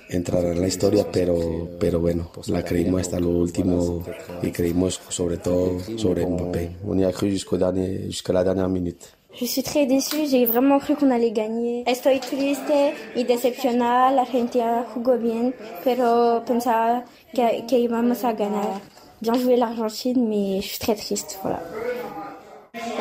[0.07, 4.03] entrará en la historia, pero, pero bueno, la creímos hasta lo último
[4.41, 6.77] y creímos sobre todo sobre Mbappé.
[6.83, 9.05] On y a cru jusqu'à la dernière minute.
[9.39, 11.85] Je suis très déçue, j'ai vraiment cru qu'on allait gagner.
[11.87, 12.73] Estoy triste
[13.15, 15.53] y decepcionada, la Argentina jugó bien,
[15.85, 18.81] pero pensaba que, que íbamos a ganar.
[19.21, 21.61] Bien joué l'Argentine, mais je suis très triste, voilà.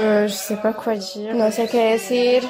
[0.01, 1.35] Euh, je sais pas quoi dire.
[1.35, 2.42] No sé qué decir.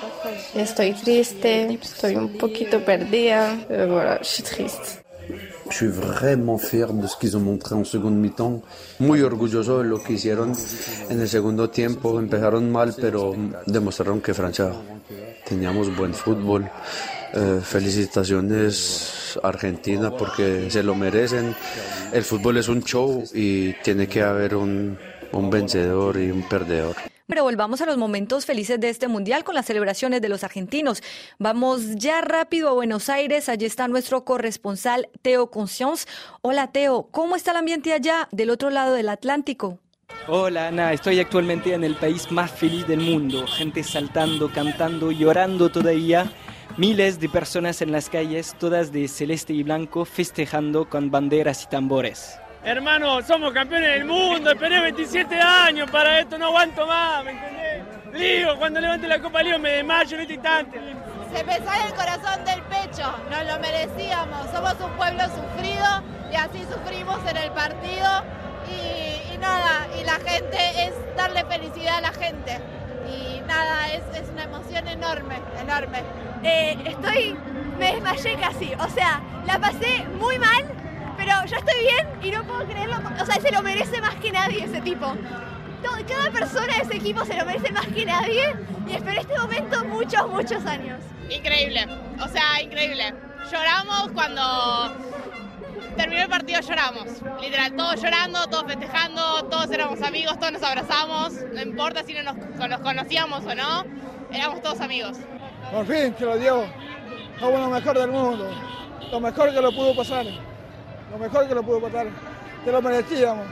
[0.55, 1.44] Estoy triste.
[1.44, 3.55] Estoy un poquito perdida.
[3.70, 5.03] Euh, voilà, je suis triste.
[5.70, 8.62] Je suis vraiment fier de ce qu'ils ont montré en seconde mi-temps.
[9.00, 10.52] Muy orgulloso de lo que hicieron
[11.11, 12.18] en el segundo tiempo.
[12.18, 13.35] Empezaron mal, pero
[13.66, 14.72] demostraron que Francia
[15.46, 16.70] teníamos buen fútbol.
[17.35, 21.54] Eh, felicitaciones Argentina porque se lo merecen.
[22.12, 24.96] El fútbol es un show y tiene que haber un,
[25.33, 26.96] un vencedor y un perdedor.
[27.29, 31.03] Pero volvamos a los momentos felices de este mundial con las celebraciones de los argentinos.
[31.38, 33.51] Vamos ya rápido a Buenos Aires.
[33.51, 36.09] Allí está nuestro corresponsal Teo Conscience.
[36.41, 39.79] Hola Teo, ¿cómo está el ambiente allá del otro lado del Atlántico?
[40.27, 43.47] Hola Ana, estoy actualmente en el país más feliz del mundo.
[43.47, 46.33] Gente saltando, cantando, llorando todavía.
[46.79, 51.67] Miles de personas en las calles, todas de celeste y blanco, festejando con banderas y
[51.67, 52.38] tambores.
[52.68, 57.83] Hermano, somos campeones del mundo, esperé 27 años para esto, no aguanto más, ¿me entendés?
[58.12, 60.78] Lío, cuando levante la Copa Lío me desmayo en este instante.
[61.35, 65.87] Se me sale el corazón del pecho, nos lo merecíamos, somos un pueblo sufrido
[66.31, 68.22] y así sufrimos en el partido
[68.68, 72.61] y, y nada, y la gente es darle felicidad a la gente
[73.11, 76.02] y nada, es, es una emoción enorme, enorme.
[76.42, 77.35] Eh, estoy,
[77.78, 80.66] me desmayé casi, o sea, la pasé muy mal,
[81.18, 84.31] pero ya estoy bien y no puedo creerlo, o sea, se lo merece más que
[84.33, 85.07] nadie ese tipo.
[85.83, 88.54] Todo- cada persona de ese equipo se lo merece más que nadie
[88.88, 90.98] y espero este momento muchos, muchos años.
[91.28, 91.87] Increíble,
[92.24, 93.12] o sea, increíble.
[93.52, 94.94] Lloramos cuando
[95.96, 97.04] terminó el partido, lloramos.
[97.40, 101.33] Literal, todos llorando, todos festejando, todos éramos amigos, todos nos abrazamos.
[101.52, 102.37] No importa si no nos,
[102.68, 103.85] nos conocíamos o no,
[104.33, 105.18] éramos todos amigos.
[105.70, 106.64] Por fin te lo dio.
[107.40, 108.50] Somos lo mejor del mundo.
[109.12, 110.26] Lo mejor que lo pudo pasar.
[111.11, 112.07] Lo mejor que lo pudo pasar.
[112.64, 113.47] Te lo merecíamos.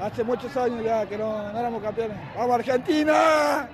[0.00, 2.16] Hace muchos años ya que no, no éramos campeones.
[2.36, 3.68] ¡Vamos Argentina!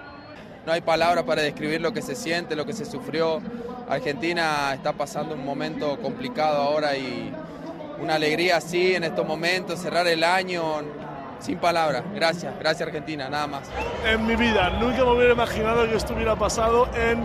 [0.67, 3.41] No hay palabras para describir lo que se siente, lo que se sufrió.
[3.89, 7.33] Argentina está pasando un momento complicado ahora y
[8.01, 10.83] una alegría así en estos momentos, cerrar el año
[11.39, 12.03] sin palabras.
[12.15, 13.71] Gracias, gracias Argentina, nada más.
[14.05, 17.25] En mi vida, nunca me hubiera imaginado que esto hubiera pasado en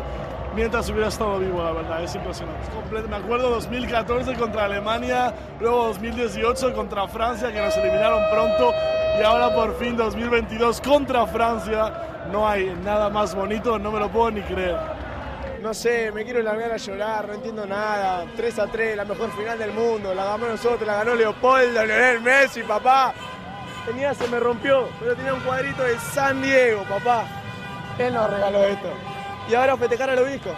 [0.55, 2.61] mientras hubiera estado vivo, la verdad, es impresionante.
[3.07, 8.73] Me acuerdo 2014 contra Alemania, luego 2018 contra Francia, que nos eliminaron pronto,
[9.19, 11.93] y ahora por fin 2022 contra Francia.
[12.31, 14.77] No hay nada más bonito, no me lo puedo ni creer.
[15.61, 18.25] No sé, me quiero largar a llorar, no entiendo nada.
[18.35, 20.13] 3 a 3, la mejor final del mundo.
[20.13, 23.13] La ganamos nosotros, la ganó Leopoldo, Lionel Messi, papá.
[23.85, 27.25] Tenía, se me rompió, pero tenía un cuadrito de San Diego, papá.
[27.99, 28.89] Él nos regaló esto.
[29.49, 30.51] Y ahora a festejar al obispo,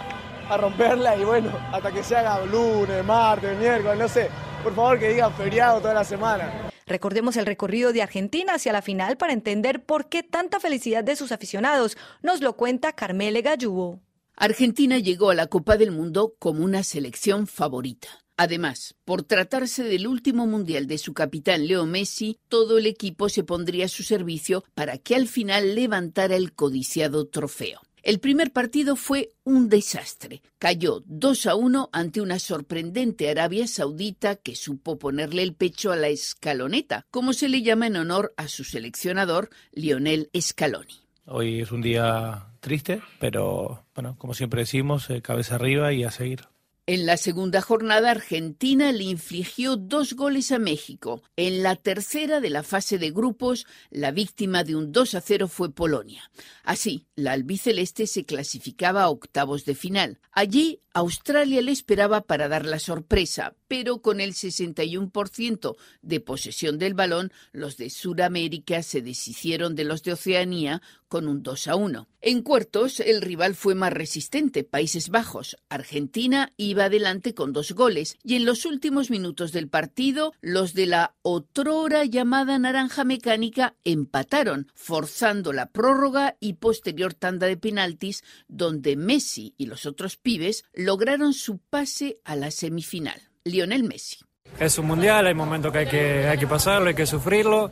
[0.48, 4.28] a romperla y bueno, hasta que se haga lunes, martes, miércoles, no sé.
[4.62, 6.70] Por favor que digan feriado toda la semana.
[6.86, 11.16] Recordemos el recorrido de Argentina hacia la final para entender por qué tanta felicidad de
[11.16, 11.96] sus aficionados.
[12.22, 14.00] Nos lo cuenta Carmele Gallubo.
[14.36, 18.08] Argentina llegó a la Copa del Mundo como una selección favorita.
[18.36, 23.44] Además, por tratarse del último mundial de su capitán Leo Messi, todo el equipo se
[23.44, 27.80] pondría a su servicio para que al final levantara el codiciado trofeo.
[28.04, 30.42] El primer partido fue un desastre.
[30.58, 35.96] Cayó 2 a 1 ante una sorprendente Arabia Saudita que supo ponerle el pecho a
[35.96, 41.00] la escaloneta, como se le llama en honor a su seleccionador Lionel Scaloni.
[41.24, 46.10] Hoy es un día triste, pero bueno, como siempre decimos, eh, cabeza arriba y a
[46.10, 46.40] seguir.
[46.86, 51.22] En la segunda jornada, Argentina le infligió dos goles a México.
[51.34, 55.48] En la tercera de la fase de grupos, la víctima de un 2 a 0
[55.48, 56.30] fue Polonia.
[56.62, 60.18] Así, la albiceleste se clasificaba a octavos de final.
[60.30, 66.92] Allí, Australia le esperaba para dar la sorpresa, pero con el 61% de posesión del
[66.92, 70.82] balón, los de Sudamérica se deshicieron de los de Oceanía
[71.14, 72.08] con un 2 a 1.
[72.22, 75.56] En cuartos, el rival fue más resistente, Países Bajos.
[75.68, 80.86] Argentina iba adelante con dos goles y en los últimos minutos del partido, los de
[80.86, 88.96] la otrora llamada naranja mecánica empataron, forzando la prórroga y posterior tanda de penaltis, donde
[88.96, 93.22] Messi y los otros pibes lograron su pase a la semifinal.
[93.44, 94.16] Lionel Messi.
[94.58, 97.70] Es un mundial, hay momentos que hay que, hay que pasarlo, hay que sufrirlo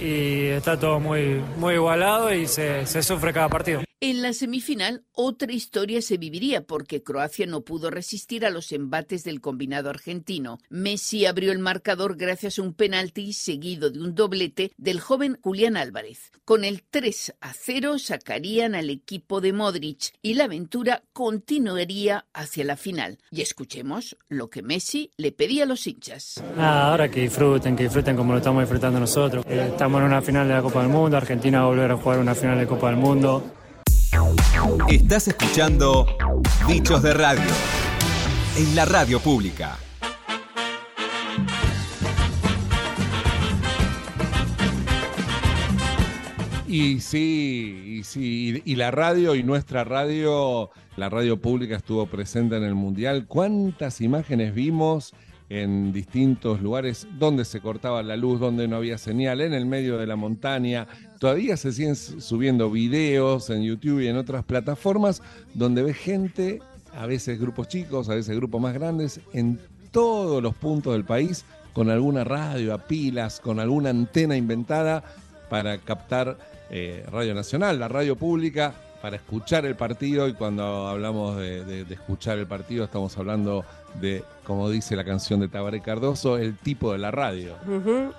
[0.00, 3.82] y está todo muy, muy igualado y se, se sufre cada partido.
[4.06, 9.24] En la semifinal, otra historia se viviría porque Croacia no pudo resistir a los embates
[9.24, 10.58] del combinado argentino.
[10.68, 15.78] Messi abrió el marcador gracias a un penalti seguido de un doblete del joven Julián
[15.78, 16.32] Álvarez.
[16.44, 22.64] Con el 3 a 0 sacarían al equipo de Modric y la aventura continuaría hacia
[22.64, 23.16] la final.
[23.30, 26.44] Y escuchemos lo que Messi le pedía a los hinchas.
[26.58, 29.46] Ahora que disfruten, que disfruten como lo estamos disfrutando nosotros.
[29.48, 31.96] Eh, estamos en una final de la Copa del Mundo, Argentina va a volver a
[31.96, 33.63] jugar una final de Copa del Mundo.
[34.88, 36.06] Estás escuchando
[36.68, 37.50] Bichos de Radio
[38.56, 39.78] en la radio pública.
[46.66, 52.56] Y sí, y sí, y la radio y nuestra radio, la radio pública estuvo presente
[52.56, 53.26] en el Mundial.
[53.26, 55.14] ¿Cuántas imágenes vimos
[55.62, 59.98] en distintos lugares donde se cortaba la luz, donde no había señal, en el medio
[59.98, 60.86] de la montaña?
[61.20, 65.22] Todavía se siguen subiendo videos en YouTube y en otras plataformas
[65.54, 66.60] donde ve gente,
[66.96, 71.44] a veces grupos chicos, a veces grupos más grandes, en todos los puntos del país,
[71.72, 75.04] con alguna radio a pilas, con alguna antena inventada
[75.48, 76.36] para captar
[76.70, 80.26] eh, Radio Nacional, la radio pública, para escuchar el partido.
[80.28, 83.62] Y cuando hablamos de, escuchar el partido, estamos hablando
[84.00, 87.54] de, como dice la canción de Tabaré Cardoso, el tipo de la radio.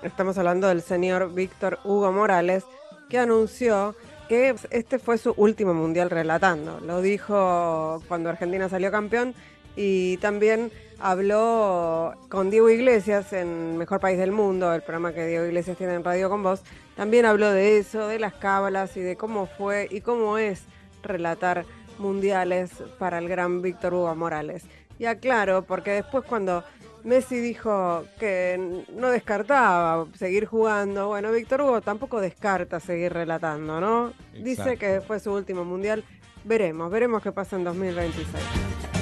[0.04, 2.62] Estamos hablando del señor Víctor Hugo Morales,
[3.10, 3.96] que anunció
[4.28, 6.78] que este fue su último mundial relatando.
[6.78, 9.34] Lo dijo cuando Argentina salió campeón
[9.76, 15.44] y también habló con Diego Iglesias en Mejor País del Mundo, el programa que Diego
[15.44, 16.62] Iglesias tiene en Radio con Vos.
[16.96, 20.62] También habló de eso, de las cábalas y de cómo fue y cómo es
[21.02, 21.66] relatar
[21.98, 24.64] mundiales para el gran Víctor Hugo Morales.
[24.98, 26.64] Y aclaro, porque después cuando
[27.04, 34.12] Messi dijo que no descartaba seguir jugando, bueno, Víctor Hugo tampoco descarta seguir relatando, ¿no?
[34.42, 36.02] Dice que fue su último mundial.
[36.44, 38.95] Veremos, veremos qué pasa en 2026.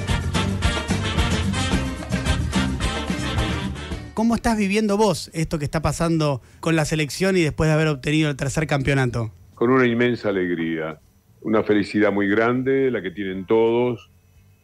[4.15, 7.89] ¿Cómo estás viviendo vos esto que está pasando con la selección y después de haber
[7.89, 9.31] obtenido el tercer campeonato?
[9.55, 10.99] con una inmensa alegría,
[11.41, 14.09] una felicidad muy grande, la que tienen todos,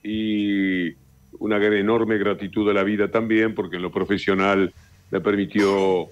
[0.04, 0.92] y
[1.40, 4.74] una enorme gratitud a la vida también, porque en lo profesional
[5.10, 6.10] me permitió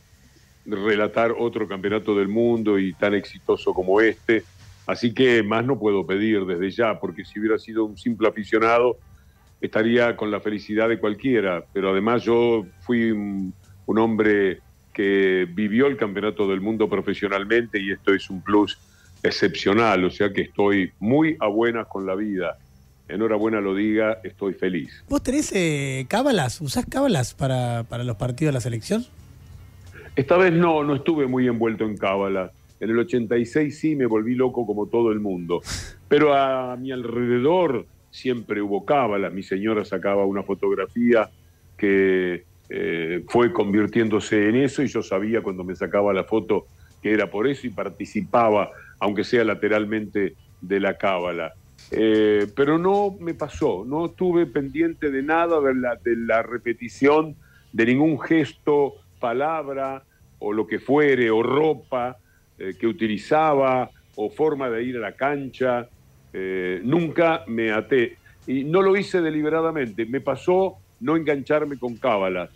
[0.65, 4.43] relatar otro campeonato del mundo y tan exitoso como este.
[4.87, 8.97] Así que más no puedo pedir desde ya, porque si hubiera sido un simple aficionado,
[9.61, 11.63] estaría con la felicidad de cualquiera.
[11.73, 13.53] Pero además yo fui un,
[13.85, 14.59] un hombre
[14.93, 18.77] que vivió el campeonato del mundo profesionalmente y esto es un plus
[19.23, 22.57] excepcional, o sea que estoy muy a buenas con la vida.
[23.07, 25.03] Enhorabuena lo diga, estoy feliz.
[25.09, 26.61] ¿Vos tenés eh, cábalas?
[26.61, 29.05] ¿Usás cábalas para, para los partidos de la selección?
[30.15, 32.51] Esta vez no, no estuve muy envuelto en cábala.
[32.79, 35.61] En el 86 sí me volví loco como todo el mundo.
[36.07, 39.29] Pero a mi alrededor siempre hubo cábala.
[39.29, 41.29] Mi señora sacaba una fotografía
[41.77, 46.67] que eh, fue convirtiéndose en eso y yo sabía cuando me sacaba la foto
[47.01, 51.53] que era por eso y participaba, aunque sea lateralmente, de la cábala.
[51.91, 57.35] Eh, pero no me pasó, no estuve pendiente de nada de la, de la repetición,
[57.71, 60.03] de ningún gesto, palabra
[60.39, 62.17] o lo que fuere, o ropa
[62.57, 65.87] eh, que utilizaba, o forma de ir a la cancha.
[66.33, 68.17] Eh, nunca me até.
[68.47, 70.05] Y no lo hice deliberadamente.
[70.05, 72.49] Me pasó no engancharme con cábalas,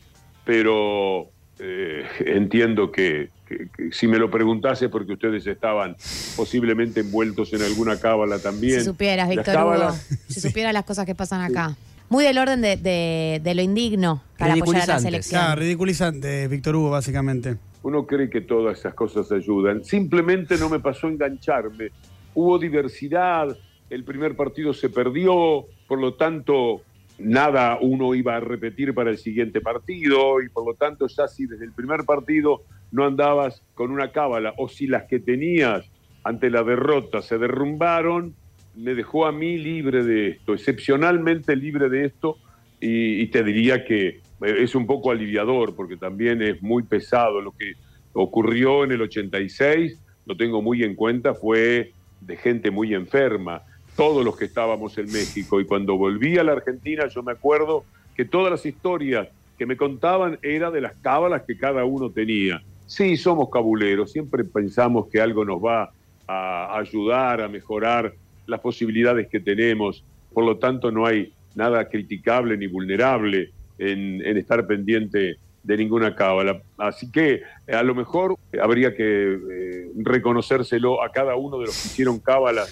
[0.43, 1.27] pero
[1.59, 5.95] eh, entiendo que, que- que si me lo preguntase porque ustedes estaban
[6.35, 8.79] posiblemente envueltos en alguna cábala también.
[8.79, 9.91] Si supieras, Las Víctor Hugo,
[10.27, 11.75] si supieras las cosas que pasan acá.
[12.09, 15.41] Muy del orden de, de- de lo indigno para apoyar a la selección.
[15.41, 17.57] Claro, ridiculizante, Víctor Hugo, básicamente.
[17.83, 19.83] Uno cree que todas esas cosas ayudan.
[19.83, 21.89] Simplemente no me pasó engancharme.
[22.35, 23.47] Hubo diversidad,
[23.89, 26.81] el primer partido se perdió, por lo tanto,
[27.17, 31.45] nada uno iba a repetir para el siguiente partido, y por lo tanto, ya si
[31.45, 32.61] desde el primer partido
[32.91, 35.85] no andabas con una cábala, o si las que tenías
[36.23, 38.33] ante la derrota se derrumbaron,
[38.75, 42.37] me dejó a mí libre de esto, excepcionalmente libre de esto,
[42.79, 47.41] y, y te diría que eh, es un poco aliviador, porque también es muy pesado
[47.41, 47.73] lo que
[48.13, 53.63] ocurrió en el 86, lo tengo muy en cuenta, fue de gente muy enferma,
[53.95, 55.59] todos los que estábamos en México.
[55.59, 57.83] Y cuando volví a la Argentina, yo me acuerdo
[58.15, 59.27] que todas las historias
[59.57, 62.61] que me contaban era de las cábalas que cada uno tenía.
[62.85, 65.91] Sí, somos cabuleros, siempre pensamos que algo nos va
[66.27, 68.13] a ayudar a mejorar
[68.45, 74.65] las posibilidades que tenemos, por lo tanto no hay nada criticable ni vulnerable en, estar
[74.67, 76.61] pendiente de ninguna cábala.
[76.77, 81.87] Así que a lo mejor habría que eh, reconocérselo a cada uno de los que
[81.87, 82.69] hicieron cábalas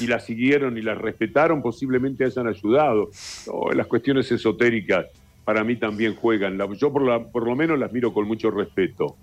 [0.00, 3.10] y las siguieron y las respetaron, posiblemente hayan ayudado.
[3.74, 5.06] las cuestiones esotéricas
[5.44, 6.58] para mí también juegan.
[6.74, 9.16] Yo por, por lo menos las miro con mucho respeto.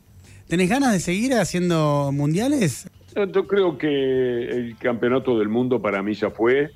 [0.47, 2.89] ¿Tenés ganas de seguir haciendo mundiales?
[3.15, 6.72] Yo creo que el campeonato del mundo para mí ya fue,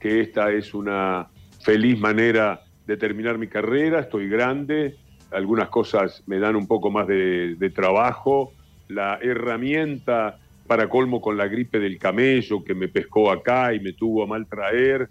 [0.00, 1.28] que esta es una
[1.60, 4.96] feliz manera de terminar mi carrera, estoy grande,
[5.30, 8.52] algunas cosas me dan un poco más de, trabajo,
[8.88, 13.92] la herramienta para colmo con la gripe del camello que me pescó acá y me
[13.92, 15.08] tuvo a mal traer,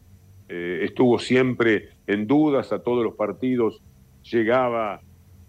[0.49, 3.81] eh, estuvo siempre en dudas a todos los partidos,
[4.29, 5.01] llegaba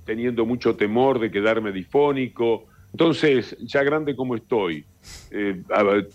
[0.04, 4.86] teniendo mucho temor de quedarme difónico, entonces, ya grande como estoy,
[5.30, 5.62] eh,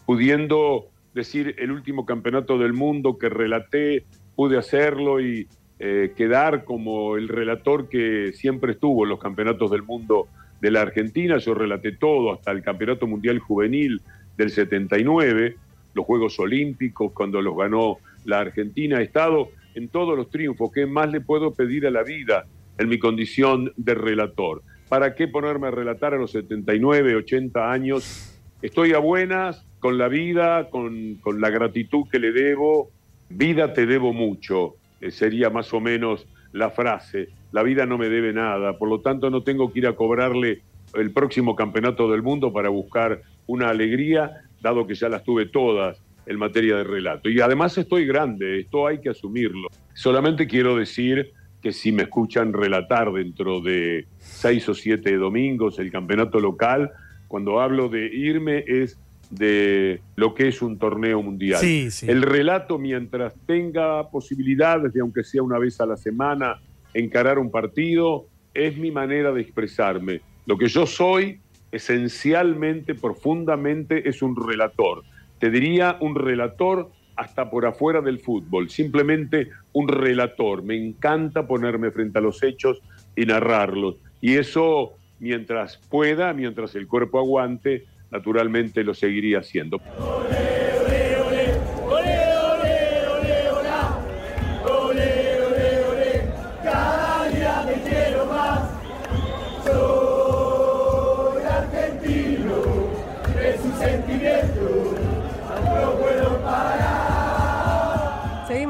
[0.07, 4.03] pudiendo decir el último campeonato del mundo que relaté,
[4.35, 5.47] pude hacerlo y
[5.83, 10.27] eh, quedar como el relator que siempre estuvo en los campeonatos del mundo
[10.61, 11.39] de la Argentina.
[11.39, 13.99] Yo relaté todo, hasta el Campeonato Mundial Juvenil
[14.37, 15.55] del 79,
[15.95, 18.99] los Juegos Olímpicos, cuando los ganó la Argentina.
[18.99, 20.71] He estado en todos los triunfos.
[20.71, 22.45] ¿Qué más le puedo pedir a la vida
[22.77, 24.61] en mi condición de relator?
[24.87, 28.39] ¿Para qué ponerme a relatar a los 79, 80 años?
[28.61, 32.91] Estoy a buenas con la vida, con, la gratitud que le debo.
[33.29, 37.29] Vida te debo mucho, eh, sería más o menos la frase.
[37.51, 40.61] La vida no me debe nada, por lo tanto no tengo que ir a cobrarle
[40.93, 44.31] el próximo campeonato del mundo para buscar una alegría,
[44.61, 47.29] dado que ya las tuve todas en materia de relato.
[47.29, 49.69] Y además estoy grande, esto hay que asumirlo.
[49.93, 51.31] Solamente quiero decir
[51.61, 56.91] que si me escuchan relatar dentro de seis o siete domingos el campeonato local,
[57.27, 58.99] cuando hablo de irme es
[59.31, 61.61] de lo que es un torneo mundial.
[61.63, 66.59] El relato, mientras tenga posibilidades de, aunque sea una vez a la semana,
[66.93, 70.21] encarar un partido, es mi manera de expresarme.
[70.45, 71.39] Lo que yo soy,
[71.71, 75.03] esencialmente, profundamente, es un relator.
[75.39, 80.63] Te diría un relator hasta por afuera del fútbol, simplemente un relator.
[80.63, 82.81] Me encanta ponerme frente a los hechos
[83.15, 83.95] y narrarlos.
[84.19, 89.81] Y eso, mientras pueda, mientras el cuerpo aguante, naturalmente lo seguiría haciendo.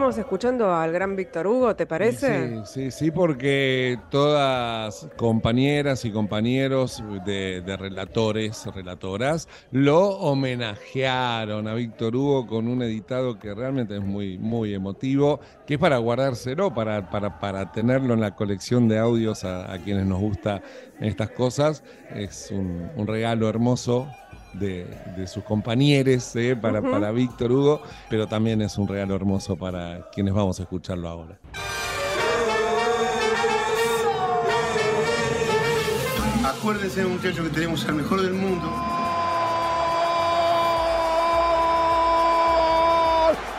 [0.10, 2.50] Escuchando al gran Víctor Hugo, ¿te parece?
[2.50, 12.16] Sí, sí, sí, porque todas compañeras y compañeros de, relatores, relatoras, lo homenajearon a Víctor
[12.16, 17.10] Hugo con un editado que realmente es muy, muy emotivo, que es para guardárselo, para,
[17.10, 20.64] para, para tenerlo en la colección de audios a, quienes nos gusta
[21.00, 21.84] estas cosas.
[22.16, 24.08] Es un regalo hermoso
[24.54, 26.56] de, sus compañeros ¿eh?
[26.56, 31.08] para, para Víctor Hugo, pero también es un regalo hermoso para quienes vamos a escucharlo
[31.08, 31.38] ahora.
[36.44, 38.68] Acuérdense, muchachos, que tenemos al mejor del mundo.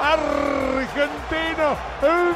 [0.01, 1.77] Argentina,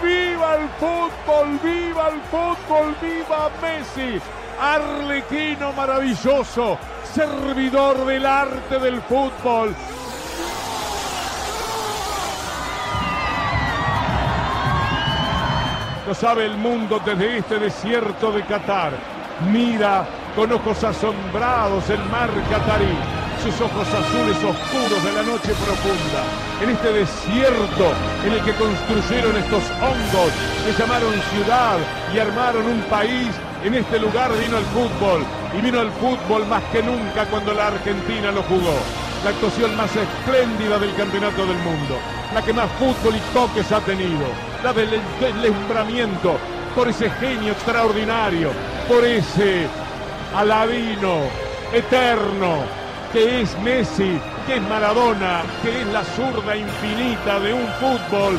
[0.03, 4.21] viva el fútbol, viva el fútbol, viva Messi,
[4.61, 6.79] Arlequino maravilloso,
[7.17, 9.75] servidor del arte del fútbol.
[16.07, 18.93] Lo sabe el mundo desde este desierto de Qatar.
[19.51, 20.07] Mira
[20.37, 22.95] con ojos asombrados el mar catarí,
[23.43, 26.23] sus ojos azules oscuros de la noche profunda.
[26.63, 27.95] En este desierto
[28.27, 30.33] en el que construyeron estos hongos,
[30.67, 31.79] que llamaron ciudad
[32.15, 33.31] y armaron un país
[33.65, 35.25] en este lugar vino el fútbol
[35.57, 38.75] y vino el fútbol más que nunca cuando la Argentina lo jugó.
[39.25, 41.97] La actuación más espléndida del campeonato del mundo,
[42.35, 44.27] la que más fútbol y toques ha tenido,
[44.63, 46.37] la del deslumbramiento
[46.75, 48.51] por ese genio extraordinario,
[48.89, 49.67] por ese
[50.35, 51.23] aladino
[51.73, 52.65] eterno
[53.13, 58.39] que es Messi, que es Maradona, que es la zurda infinita de un fútbol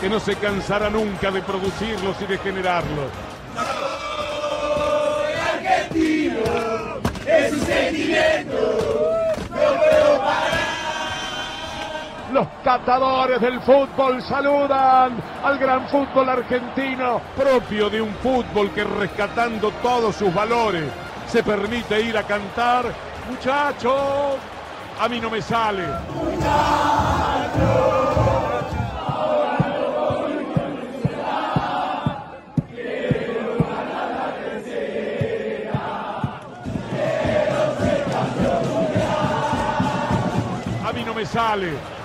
[0.00, 3.27] que no se cansará nunca de producirlos y de generarlos.
[8.02, 10.68] Es un sentimiento, no puedo parar.
[12.64, 20.16] matadores del fútbol saludan al gran fútbol argentino, propio de un fútbol que rescatando todos
[20.16, 20.84] sus valores
[21.26, 22.86] se permite ir a cantar.
[23.28, 24.36] Muchachos,
[25.00, 25.84] a mí no me sale.
[26.44, 28.27] A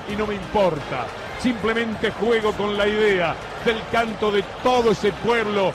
[0.08, 1.08] y no me importa.
[1.40, 5.74] Simplemente juego con la idea del canto de todo ese pueblo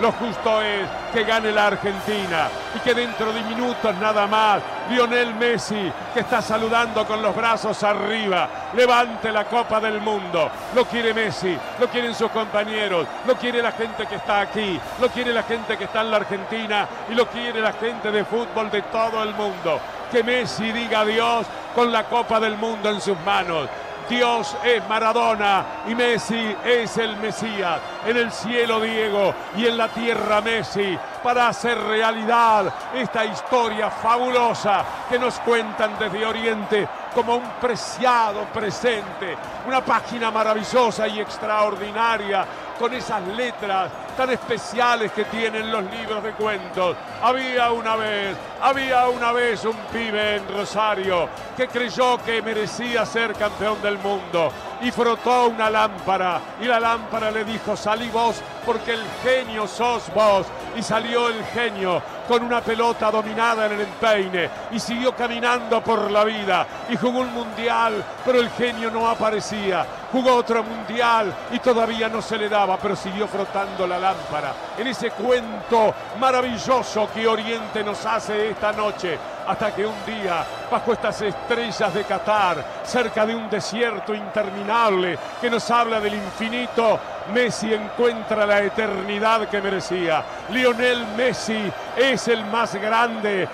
[0.00, 5.34] Lo justo es que gane la Argentina y que dentro de minutos nada más Lionel
[5.34, 10.50] Messi, que está saludando con los brazos arriba, levante la Copa del Mundo.
[10.74, 15.08] Lo quiere Messi, lo quieren sus compañeros, lo quiere la gente que está aquí, lo
[15.08, 18.70] quiere la gente que está en la Argentina y lo quiere la gente de fútbol
[18.70, 19.80] de todo el mundo.
[20.12, 23.68] Que Messi diga adiós con la Copa del Mundo en sus manos.
[24.08, 27.80] Dios es Maradona y Messi es el Mesías.
[28.06, 34.84] En el cielo Diego y en la tierra Messi para hacer realidad esta historia fabulosa
[35.08, 39.36] que nos cuentan desde Oriente como un preciado presente,
[39.66, 42.46] una página maravillosa y extraordinaria
[42.78, 46.96] con esas letras tan especiales que tienen los libros de cuentos.
[47.22, 53.34] Había una vez, había una vez un pibe en Rosario que creyó que merecía ser
[53.34, 58.94] campeón del mundo y frotó una lámpara y la lámpara le dijo, salí vos porque
[58.94, 60.46] el genio sos vos.
[60.76, 66.10] Y salió el genio con una pelota dominada en el empeine y siguió caminando por
[66.10, 69.86] la vida y jugó un mundial, pero el genio no aparecía.
[70.12, 74.54] Jugó otro mundial y todavía no se le daba, pero siguió frotando la lámpara.
[74.76, 79.18] En ese cuento maravilloso que Oriente nos hace esta noche,
[79.48, 85.48] hasta que un día, bajo estas estrellas de Qatar, cerca de un desierto interminable que
[85.48, 87.00] nos habla del infinito,
[87.32, 90.22] Messi encuentra la eternidad que merecía.
[90.50, 93.48] Lionel Messi es el más grande.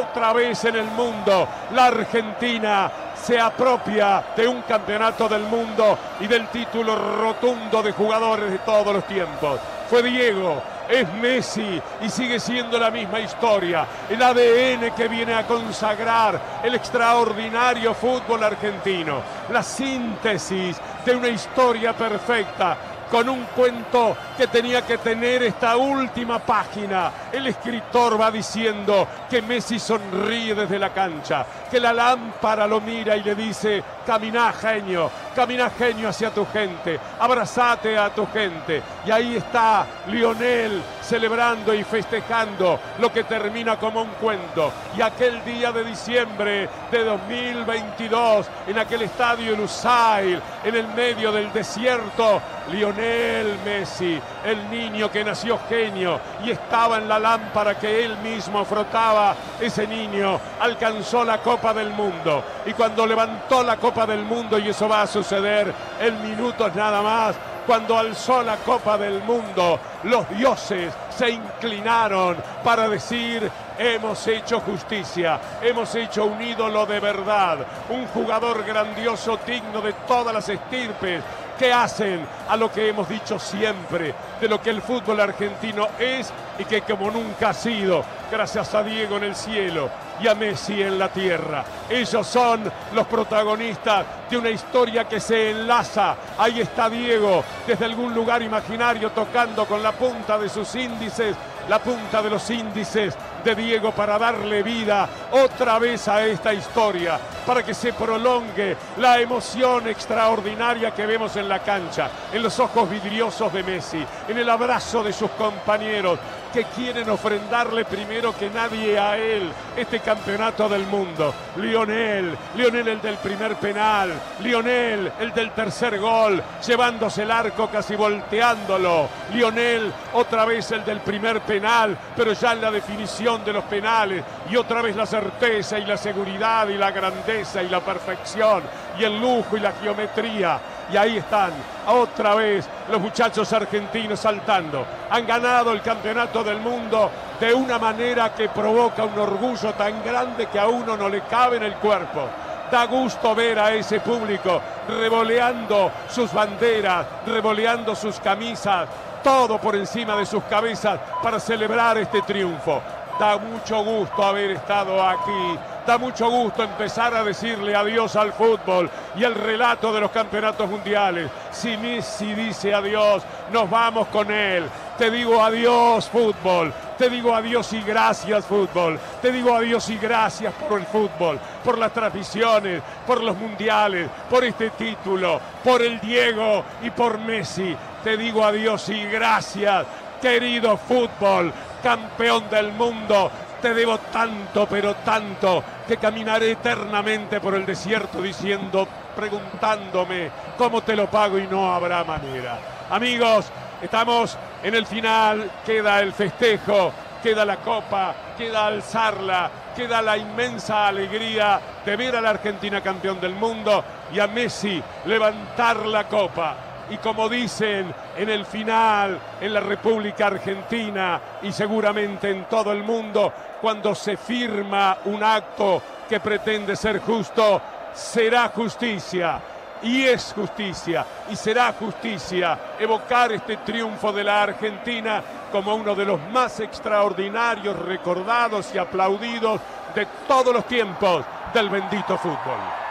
[0.00, 6.26] Otra vez en el mundo, la Argentina se apropia de un campeonato del mundo y
[6.26, 9.60] del título rotundo de jugadores de todos los tiempos.
[9.88, 13.86] Fue Diego, es Messi y sigue siendo la misma historia.
[14.08, 19.20] El ADN que viene a consagrar el extraordinario fútbol argentino.
[19.50, 22.76] La síntesis de una historia perfecta
[23.10, 27.10] con un cuento que tenía que tener esta última página.
[27.32, 33.16] El escritor va diciendo que Messi sonríe desde la cancha, que la lámpara lo mira
[33.16, 38.82] y le dice, camina genio, camina genio hacia tu gente, abrazate a tu gente.
[39.06, 44.72] Y ahí está Lionel celebrando y festejando lo que termina como un cuento.
[44.96, 51.52] Y aquel día de diciembre de 2022, en aquel estadio Lusail, en el medio del
[51.52, 58.16] desierto, Lionel Messi, el niño que nació genio y estaba en la lámpara que él
[58.18, 62.44] mismo frotaba, ese niño alcanzó la Copa del Mundo.
[62.66, 67.02] Y cuando levantó la Copa del Mundo, y eso va a suceder en minutos nada
[67.02, 74.60] más, cuando alzó la Copa del Mundo, los dioses se inclinaron para decir, hemos hecho
[74.60, 77.58] justicia, hemos hecho un ídolo de verdad,
[77.90, 81.22] un jugador grandioso, digno de todas las estirpes,
[81.56, 86.32] que hacen a lo que hemos dicho siempre, de lo que el fútbol argentino es
[86.58, 89.90] y que como nunca ha sido, gracias a Diego en el cielo
[90.20, 91.64] y a Messi en la tierra.
[91.88, 96.16] Ellos son los protagonistas de una historia que se enlaza.
[96.38, 101.36] Ahí está Diego desde algún lugar imaginario tocando con la punta de sus índices,
[101.68, 107.18] la punta de los índices de Diego para darle vida otra vez a esta historia,
[107.44, 112.88] para que se prolongue la emoción extraordinaria que vemos en la cancha, en los ojos
[112.88, 116.18] vidriosos de Messi, en el abrazo de sus compañeros
[116.56, 121.34] que quieren ofrendarle primero que nadie a él este campeonato del mundo.
[121.56, 124.10] Lionel, Lionel el del primer penal,
[124.40, 129.06] Lionel el del tercer gol, llevándose el arco casi volteándolo.
[129.34, 134.22] Lionel otra vez el del primer penal, pero ya en la definición de los penales
[134.50, 138.62] y otra vez la certeza y la seguridad y la grandeza y la perfección
[138.98, 140.58] y el lujo y la geometría.
[140.92, 141.52] Y ahí están,
[141.88, 144.86] otra vez los muchachos argentinos saltando.
[145.10, 147.10] Han ganado el campeonato del mundo
[147.40, 151.56] de una manera que provoca un orgullo tan grande que a uno no le cabe
[151.56, 152.28] en el cuerpo.
[152.70, 158.88] Da gusto ver a ese público revoleando sus banderas, revoleando sus camisas,
[159.22, 162.80] todo por encima de sus cabezas para celebrar este triunfo.
[163.18, 168.90] Da mucho gusto haber estado aquí Da mucho gusto empezar a decirle adiós al fútbol
[169.14, 171.30] y el relato de los campeonatos mundiales.
[171.52, 174.64] Si Messi dice adiós, nos vamos con él.
[174.98, 180.52] Te digo adiós fútbol, te digo adiós y gracias fútbol, te digo adiós y gracias
[180.54, 186.64] por el fútbol, por las transmisiones, por los mundiales, por este título, por el Diego
[186.82, 187.76] y por Messi.
[188.02, 189.86] Te digo adiós y gracias,
[190.20, 191.52] querido fútbol,
[191.86, 193.30] campeón del mundo.
[193.62, 200.96] Te debo tanto, pero tanto, que caminaré eternamente por el desierto diciendo, preguntándome cómo te
[200.96, 202.58] lo pago y no habrá manera.
[202.90, 210.16] Amigos, Estamos en el final, queda el festejo, queda la copa, queda alzarla, queda la
[210.16, 213.84] inmensa alegría de ver a la Argentina campeón del mundo
[214.14, 216.56] y a Messi levantar la copa.
[216.90, 222.84] Y como dicen en el final, en la República Argentina y seguramente en todo el
[222.84, 227.60] mundo, cuando se firma un acto que pretende ser justo,
[227.92, 229.40] será justicia
[229.82, 236.04] y es justicia y será justicia evocar este triunfo de la Argentina como uno de
[236.04, 239.60] los más extraordinarios, recordados y aplaudidos
[239.94, 242.85] de todos los tiempos del bendito fútbol.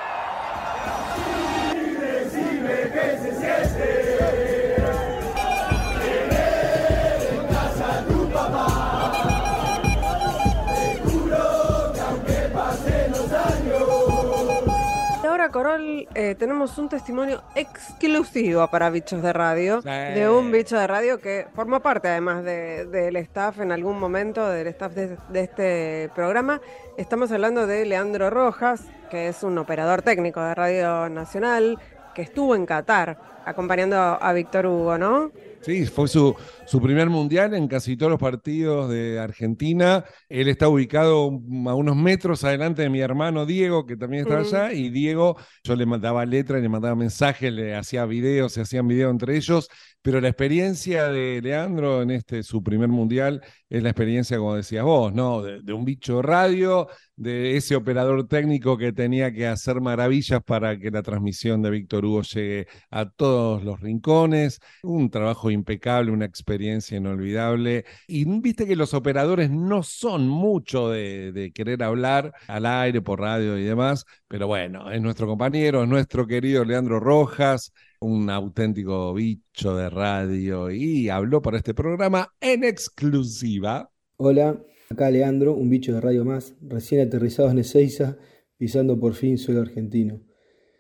[15.55, 21.17] Corol, eh, tenemos un testimonio exclusivo para Bichos de Radio, de un bicho de radio
[21.17, 26.59] que formó parte además del staff en algún momento, del staff de, este programa.
[26.97, 31.79] Estamos hablando de Leandro Rojas, que es un operador técnico de Radio Nacional,
[32.13, 35.31] que estuvo en Qatar acompañando a Víctor Hugo, ¿no?
[35.65, 36.35] Sí, fue su,
[36.67, 40.05] su primer mundial en casi todos los partidos de Argentina.
[40.29, 44.73] Él está ubicado a unos metros adelante de mi hermano Diego, que también está allá,
[44.73, 49.09] y Diego, yo le mandaba letra, le mandaba mensajes, le hacía videos, se hacían videos
[49.09, 49.67] entre ellos,
[50.05, 54.83] pero la experiencia de Leandro en este su primer mundial es la experiencia, como decías
[54.83, 55.41] vos, ¿no?
[55.41, 60.91] De, un bicho radio, de ese operador técnico que tenía que hacer maravillas para que
[60.91, 64.59] la transmisión de Víctor Hugo llegue a todos los rincones.
[64.83, 67.85] Un trabajo impecable, una experiencia inolvidable.
[68.07, 73.21] Y viste que los operadores no son mucho de, de querer hablar al aire, por
[73.21, 77.73] radio y demás, pero bueno, es nuestro compañero, es nuestro querido Leandro Rojas
[78.05, 83.91] un auténtico bicho de radio y habló para este programa en exclusiva.
[84.17, 88.17] Hola, acá Leandro, un bicho de radio más, recién aterrizado en Ezeiza,
[88.57, 90.21] pisando por fin suelo argentino.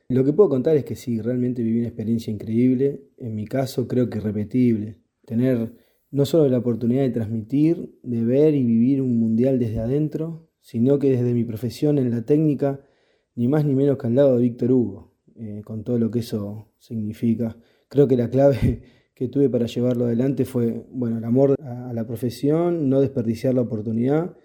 [0.07, 3.87] Lo que puedo contar es que sí, realmente viví una experiencia increíble, en mi caso
[3.87, 4.99] creo que irrepetible.
[5.25, 5.73] Tener
[6.11, 10.99] no solo la oportunidad de transmitir, de ver y vivir un mundial desde adentro, sino
[10.99, 12.85] que desde mi profesión en la técnica,
[13.33, 16.19] ni más ni menos que al lado de Víctor Hugo, eh, con todo lo que
[16.19, 17.57] eso significa.
[17.89, 18.81] Creo que la clave
[19.15, 23.61] que tuve para llevarlo adelante fue, bueno, el amor a, la profesión, no desperdiciar la
[23.61, 24.35] oportunidad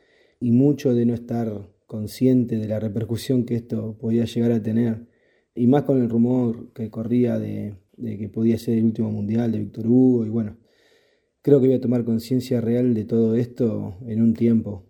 [0.40, 5.06] y mucho de no estar consciente de la repercusión que esto podía llegar a tener.
[5.54, 9.52] Y más con el rumor que corría de, de que podía ser el último mundial
[9.52, 10.26] de Víctor Hugo.
[10.26, 10.56] Y bueno,
[11.42, 14.86] creo que voy a tomar conciencia real de todo esto en un tiempo.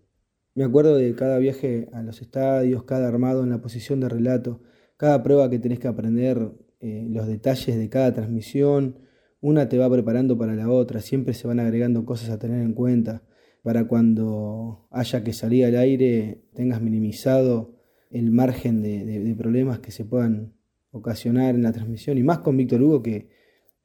[0.55, 4.61] Me acuerdo de cada viaje a los estadios, cada armado en la posición de relato,
[5.01, 8.99] cada prueba que tenés que aprender, eh, los detalles de cada transmisión,
[9.41, 12.75] una te va preparando para la otra, siempre se van agregando cosas a tener en
[12.75, 13.23] cuenta
[13.63, 17.79] para cuando haya que salir al aire tengas minimizado
[18.11, 20.53] el margen de, problemas que se puedan
[20.91, 23.31] ocasionar en la transmisión y más con Víctor Hugo que,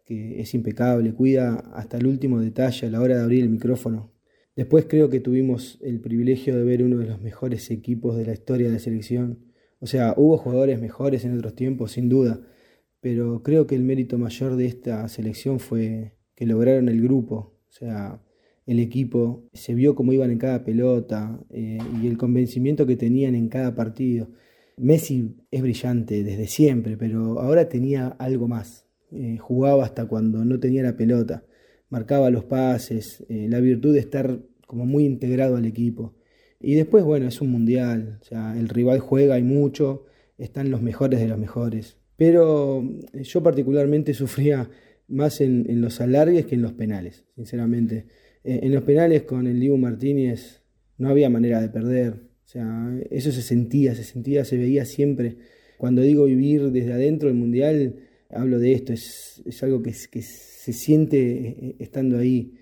[0.03, 4.11] que es impecable, cuida hasta el último detalle a la hora de abrir el micrófono.
[4.53, 8.34] Después creo que tuvimos el privilegio de ver uno de los mejores equipos de la
[8.34, 12.41] historia de la selección o sea, hubo jugadores mejores en otros tiempos, sin duda,
[13.01, 17.71] pero creo que el mérito mayor de esta selección fue que lograron el grupo, o
[17.71, 18.21] sea,
[18.65, 23.36] el equipo, se vio cómo iban en cada pelota eh, y el convencimiento que tenían
[23.36, 24.30] en cada partido.
[24.78, 28.88] Messi es brillante desde siempre, pero ahora tenía algo más.
[29.11, 31.45] Eh, jugaba hasta cuando no tenía la pelota,
[31.89, 36.15] marcaba los pases, eh, la virtud de estar como muy integrado al equipo.
[36.68, 40.07] Y después, bueno, es un mundial, o sea, el rival juega y mucho,
[40.39, 41.97] están los mejores de los mejores.
[42.18, 44.68] Pero eh, yo particularmente sufría
[45.07, 48.07] más en, los alargues que en los penales, sinceramente.
[48.43, 50.63] Eh, en los penales con el Dibu Martínez
[50.97, 55.38] no había manera de perder, o sea, eso se sentía, se sentía, se veía siempre.
[55.78, 57.97] Cuando digo vivir desde adentro del mundial,
[58.32, 62.55] hablo de esto, es, es algo que, que se siente eh, estando ahí.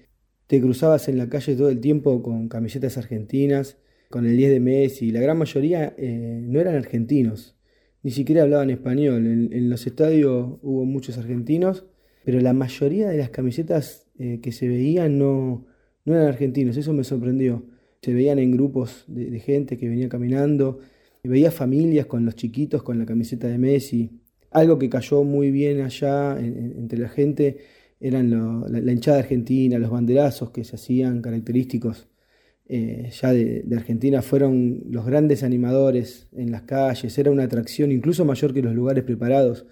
[0.48, 3.78] Te cruzabas en la calle todo el tiempo con camisetas argentinas,
[4.14, 7.56] con el 10 de Messi, la gran mayoría eh, no eran argentinos,
[8.04, 9.26] ni siquiera hablaban español.
[9.26, 11.88] En, los estadios hubo muchos argentinos,
[12.24, 15.66] pero la mayoría de las camisetas eh, que se veían no,
[16.06, 17.66] no eran argentinos, eso me sorprendió.
[18.04, 20.78] Se veían en grupos de, gente que venía caminando,
[21.24, 24.12] veía familias con los chiquitos con la camiseta de Messi.
[24.52, 27.58] Algo que cayó muy bien allá entre la gente
[28.00, 32.13] eran la, hinchada argentina, los banderazos que se hacían característicos
[32.76, 38.26] eh, ya de, Argentina, fueron los grandes animadores en las calles, era una atracción incluso
[38.26, 39.68] mayor que los lugares preparados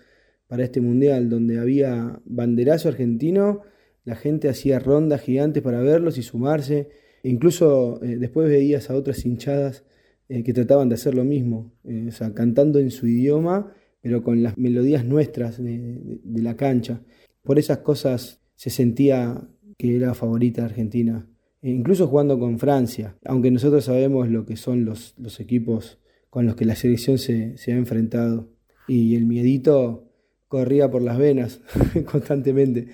[0.45, 3.61] para este mundial, donde había banderazo argentino,
[4.05, 6.89] la gente hacía rondas gigantes para verlos y sumarse,
[7.23, 9.83] e incluso eh, después veías a otras hinchadas
[10.29, 14.43] eh, que trataban de hacer lo mismo, o sea, cantando en su idioma, pero con
[14.43, 17.01] las melodías nuestras de la cancha.
[17.41, 19.41] Por esas cosas se sentía
[19.79, 21.27] que era favorita Argentina,
[21.61, 25.99] incluso jugando con Francia, aunque nosotros sabemos lo que son los, equipos
[26.29, 28.49] con los que la selección se, se ha enfrentado.
[28.87, 30.11] Y el miedito
[30.47, 31.61] corría por las venas
[32.11, 32.87] constantemente.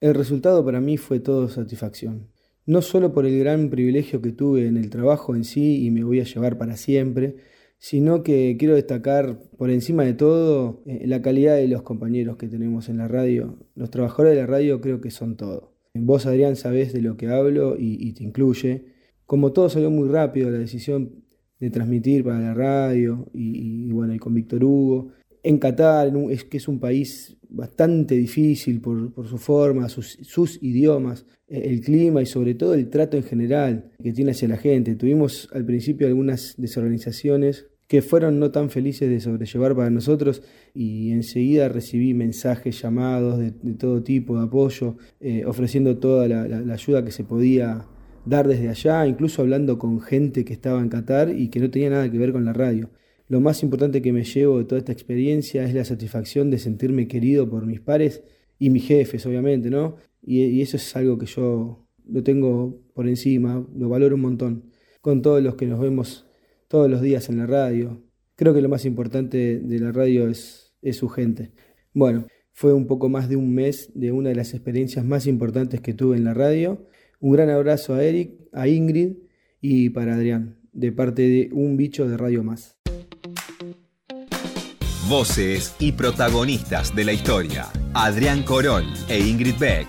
[0.00, 2.28] El resultado para mí fue todo satisfacción.
[2.64, 6.04] No solo por el gran privilegio que tuve en el trabajo en sí y me
[6.04, 7.36] voy a llevar para siempre,
[7.78, 12.46] sino que quiero destacar por encima de todo eh, la calidad de los compañeros que
[12.46, 13.58] tenemos en la radio.
[13.74, 15.71] Los trabajadores de la radio creo que son todo.
[15.94, 18.86] Vos, Adrián, sabés de lo que hablo y, te incluye.
[19.26, 21.22] Como todo salió muy rápido la decisión
[21.60, 25.12] de transmitir para la radio y, bueno, y con Víctor Hugo.
[25.42, 31.26] En Qatar, es que es un país bastante difícil por, su forma, sus, sus, idiomas,
[31.48, 34.94] eh, el clima y sobre todo el trato en general que tiene hacia la gente.
[34.94, 40.42] Tuvimos al principio algunas desorganizaciones que fueron no tan felices de sobrellevar para nosotros
[40.74, 47.04] y enseguida recibí mensajes, llamados de, todo tipo de apoyo, eh, ofreciendo toda la, ayuda
[47.04, 47.86] que se podía
[48.24, 51.90] dar desde allá, incluso hablando con gente que estaba en Qatar y que no tenía
[51.90, 52.90] nada que ver con la radio.
[53.28, 57.08] Lo más importante que me llevo de toda esta experiencia es la satisfacción de sentirme
[57.08, 58.22] querido por mis pares
[58.58, 59.96] y mis jefes, obviamente, ¿no?
[60.22, 64.64] Y, y eso es algo que yo lo tengo por encima, lo valoro un montón.
[65.00, 66.26] Con todos los que nos vemos
[66.72, 68.02] todos los días en la radio.
[68.34, 71.52] Creo que lo más importante de la radio es, es su gente.
[71.92, 75.82] Bueno, fue un poco más de un mes de una de las experiencias más importantes
[75.82, 76.88] que tuve en la radio.
[77.20, 79.16] Un gran abrazo a Eric, a Ingrid
[79.60, 82.78] y para Adrián, de parte de Un Bicho de Radio Más.
[85.10, 87.66] Voces y protagonistas de la historia.
[87.92, 89.88] Adrián Corol e Ingrid Beck.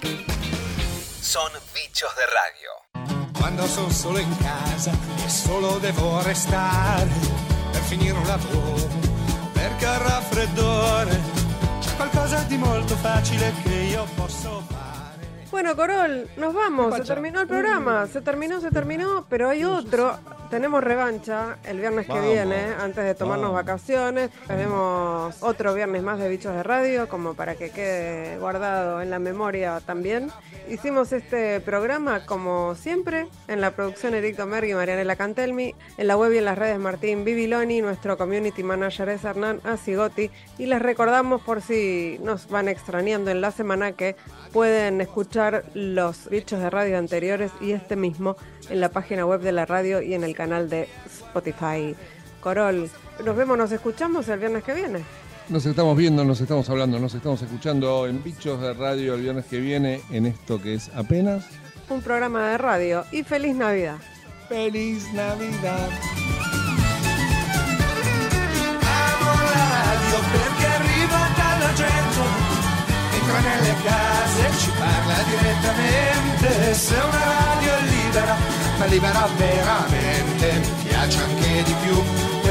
[1.21, 2.62] Son bichos de radio.
[3.43, 7.09] Quando sono solo in casa e solo devo restare
[7.73, 8.87] per finire un lavoro,
[9.51, 11.21] perché al raffreddore
[11.81, 15.27] c'è qualcosa di molto facile che io posso fare.
[15.49, 16.95] Bueno, Corol, nos vamos.
[16.95, 18.07] Se terminó el programa.
[18.07, 20.17] Se terminó, se terminó, pero hay otro.
[20.53, 24.29] Tenemos revancha el viernes que viene, antes de tomarnos vacaciones.
[24.45, 29.17] Tenemos otro viernes más de Bichos de Radio, como para que quede guardado en la
[29.17, 30.29] memoria también.
[30.69, 36.17] Hicimos este programa, como siempre, en la producción Eric Domergue y Marianela Cantelmi, en la
[36.17, 40.29] web y en las redes Martín Bibiloni, nuestro community manager es Hernán Asigoti,
[40.59, 44.15] y les recordamos por si nos van extrañando en la semana que
[44.51, 48.37] pueden escuchar los bichos de radio anteriores y este mismo
[48.69, 51.95] en la página web de la radio y en el canal de Spotify.
[52.41, 52.89] Corol,
[53.23, 54.99] nos vemos, nos escuchamos el viernes que viene.
[55.49, 59.45] Nos estamos viendo, nos estamos hablando, nos estamos escuchando en Bichos de Radio el viernes
[59.45, 61.45] que viene en esto que es apenas
[61.89, 63.97] un programa de radio y feliz Navidad.
[64.49, 65.89] Feliz Navidad.
[68.81, 72.23] Amo la radio perché arriva dalla gente,
[73.17, 77.62] entra nelle case, ci parla direttamente, se una radio
[78.13, 78.37] libera,
[78.77, 82.42] ma libera veramente, piace anche di più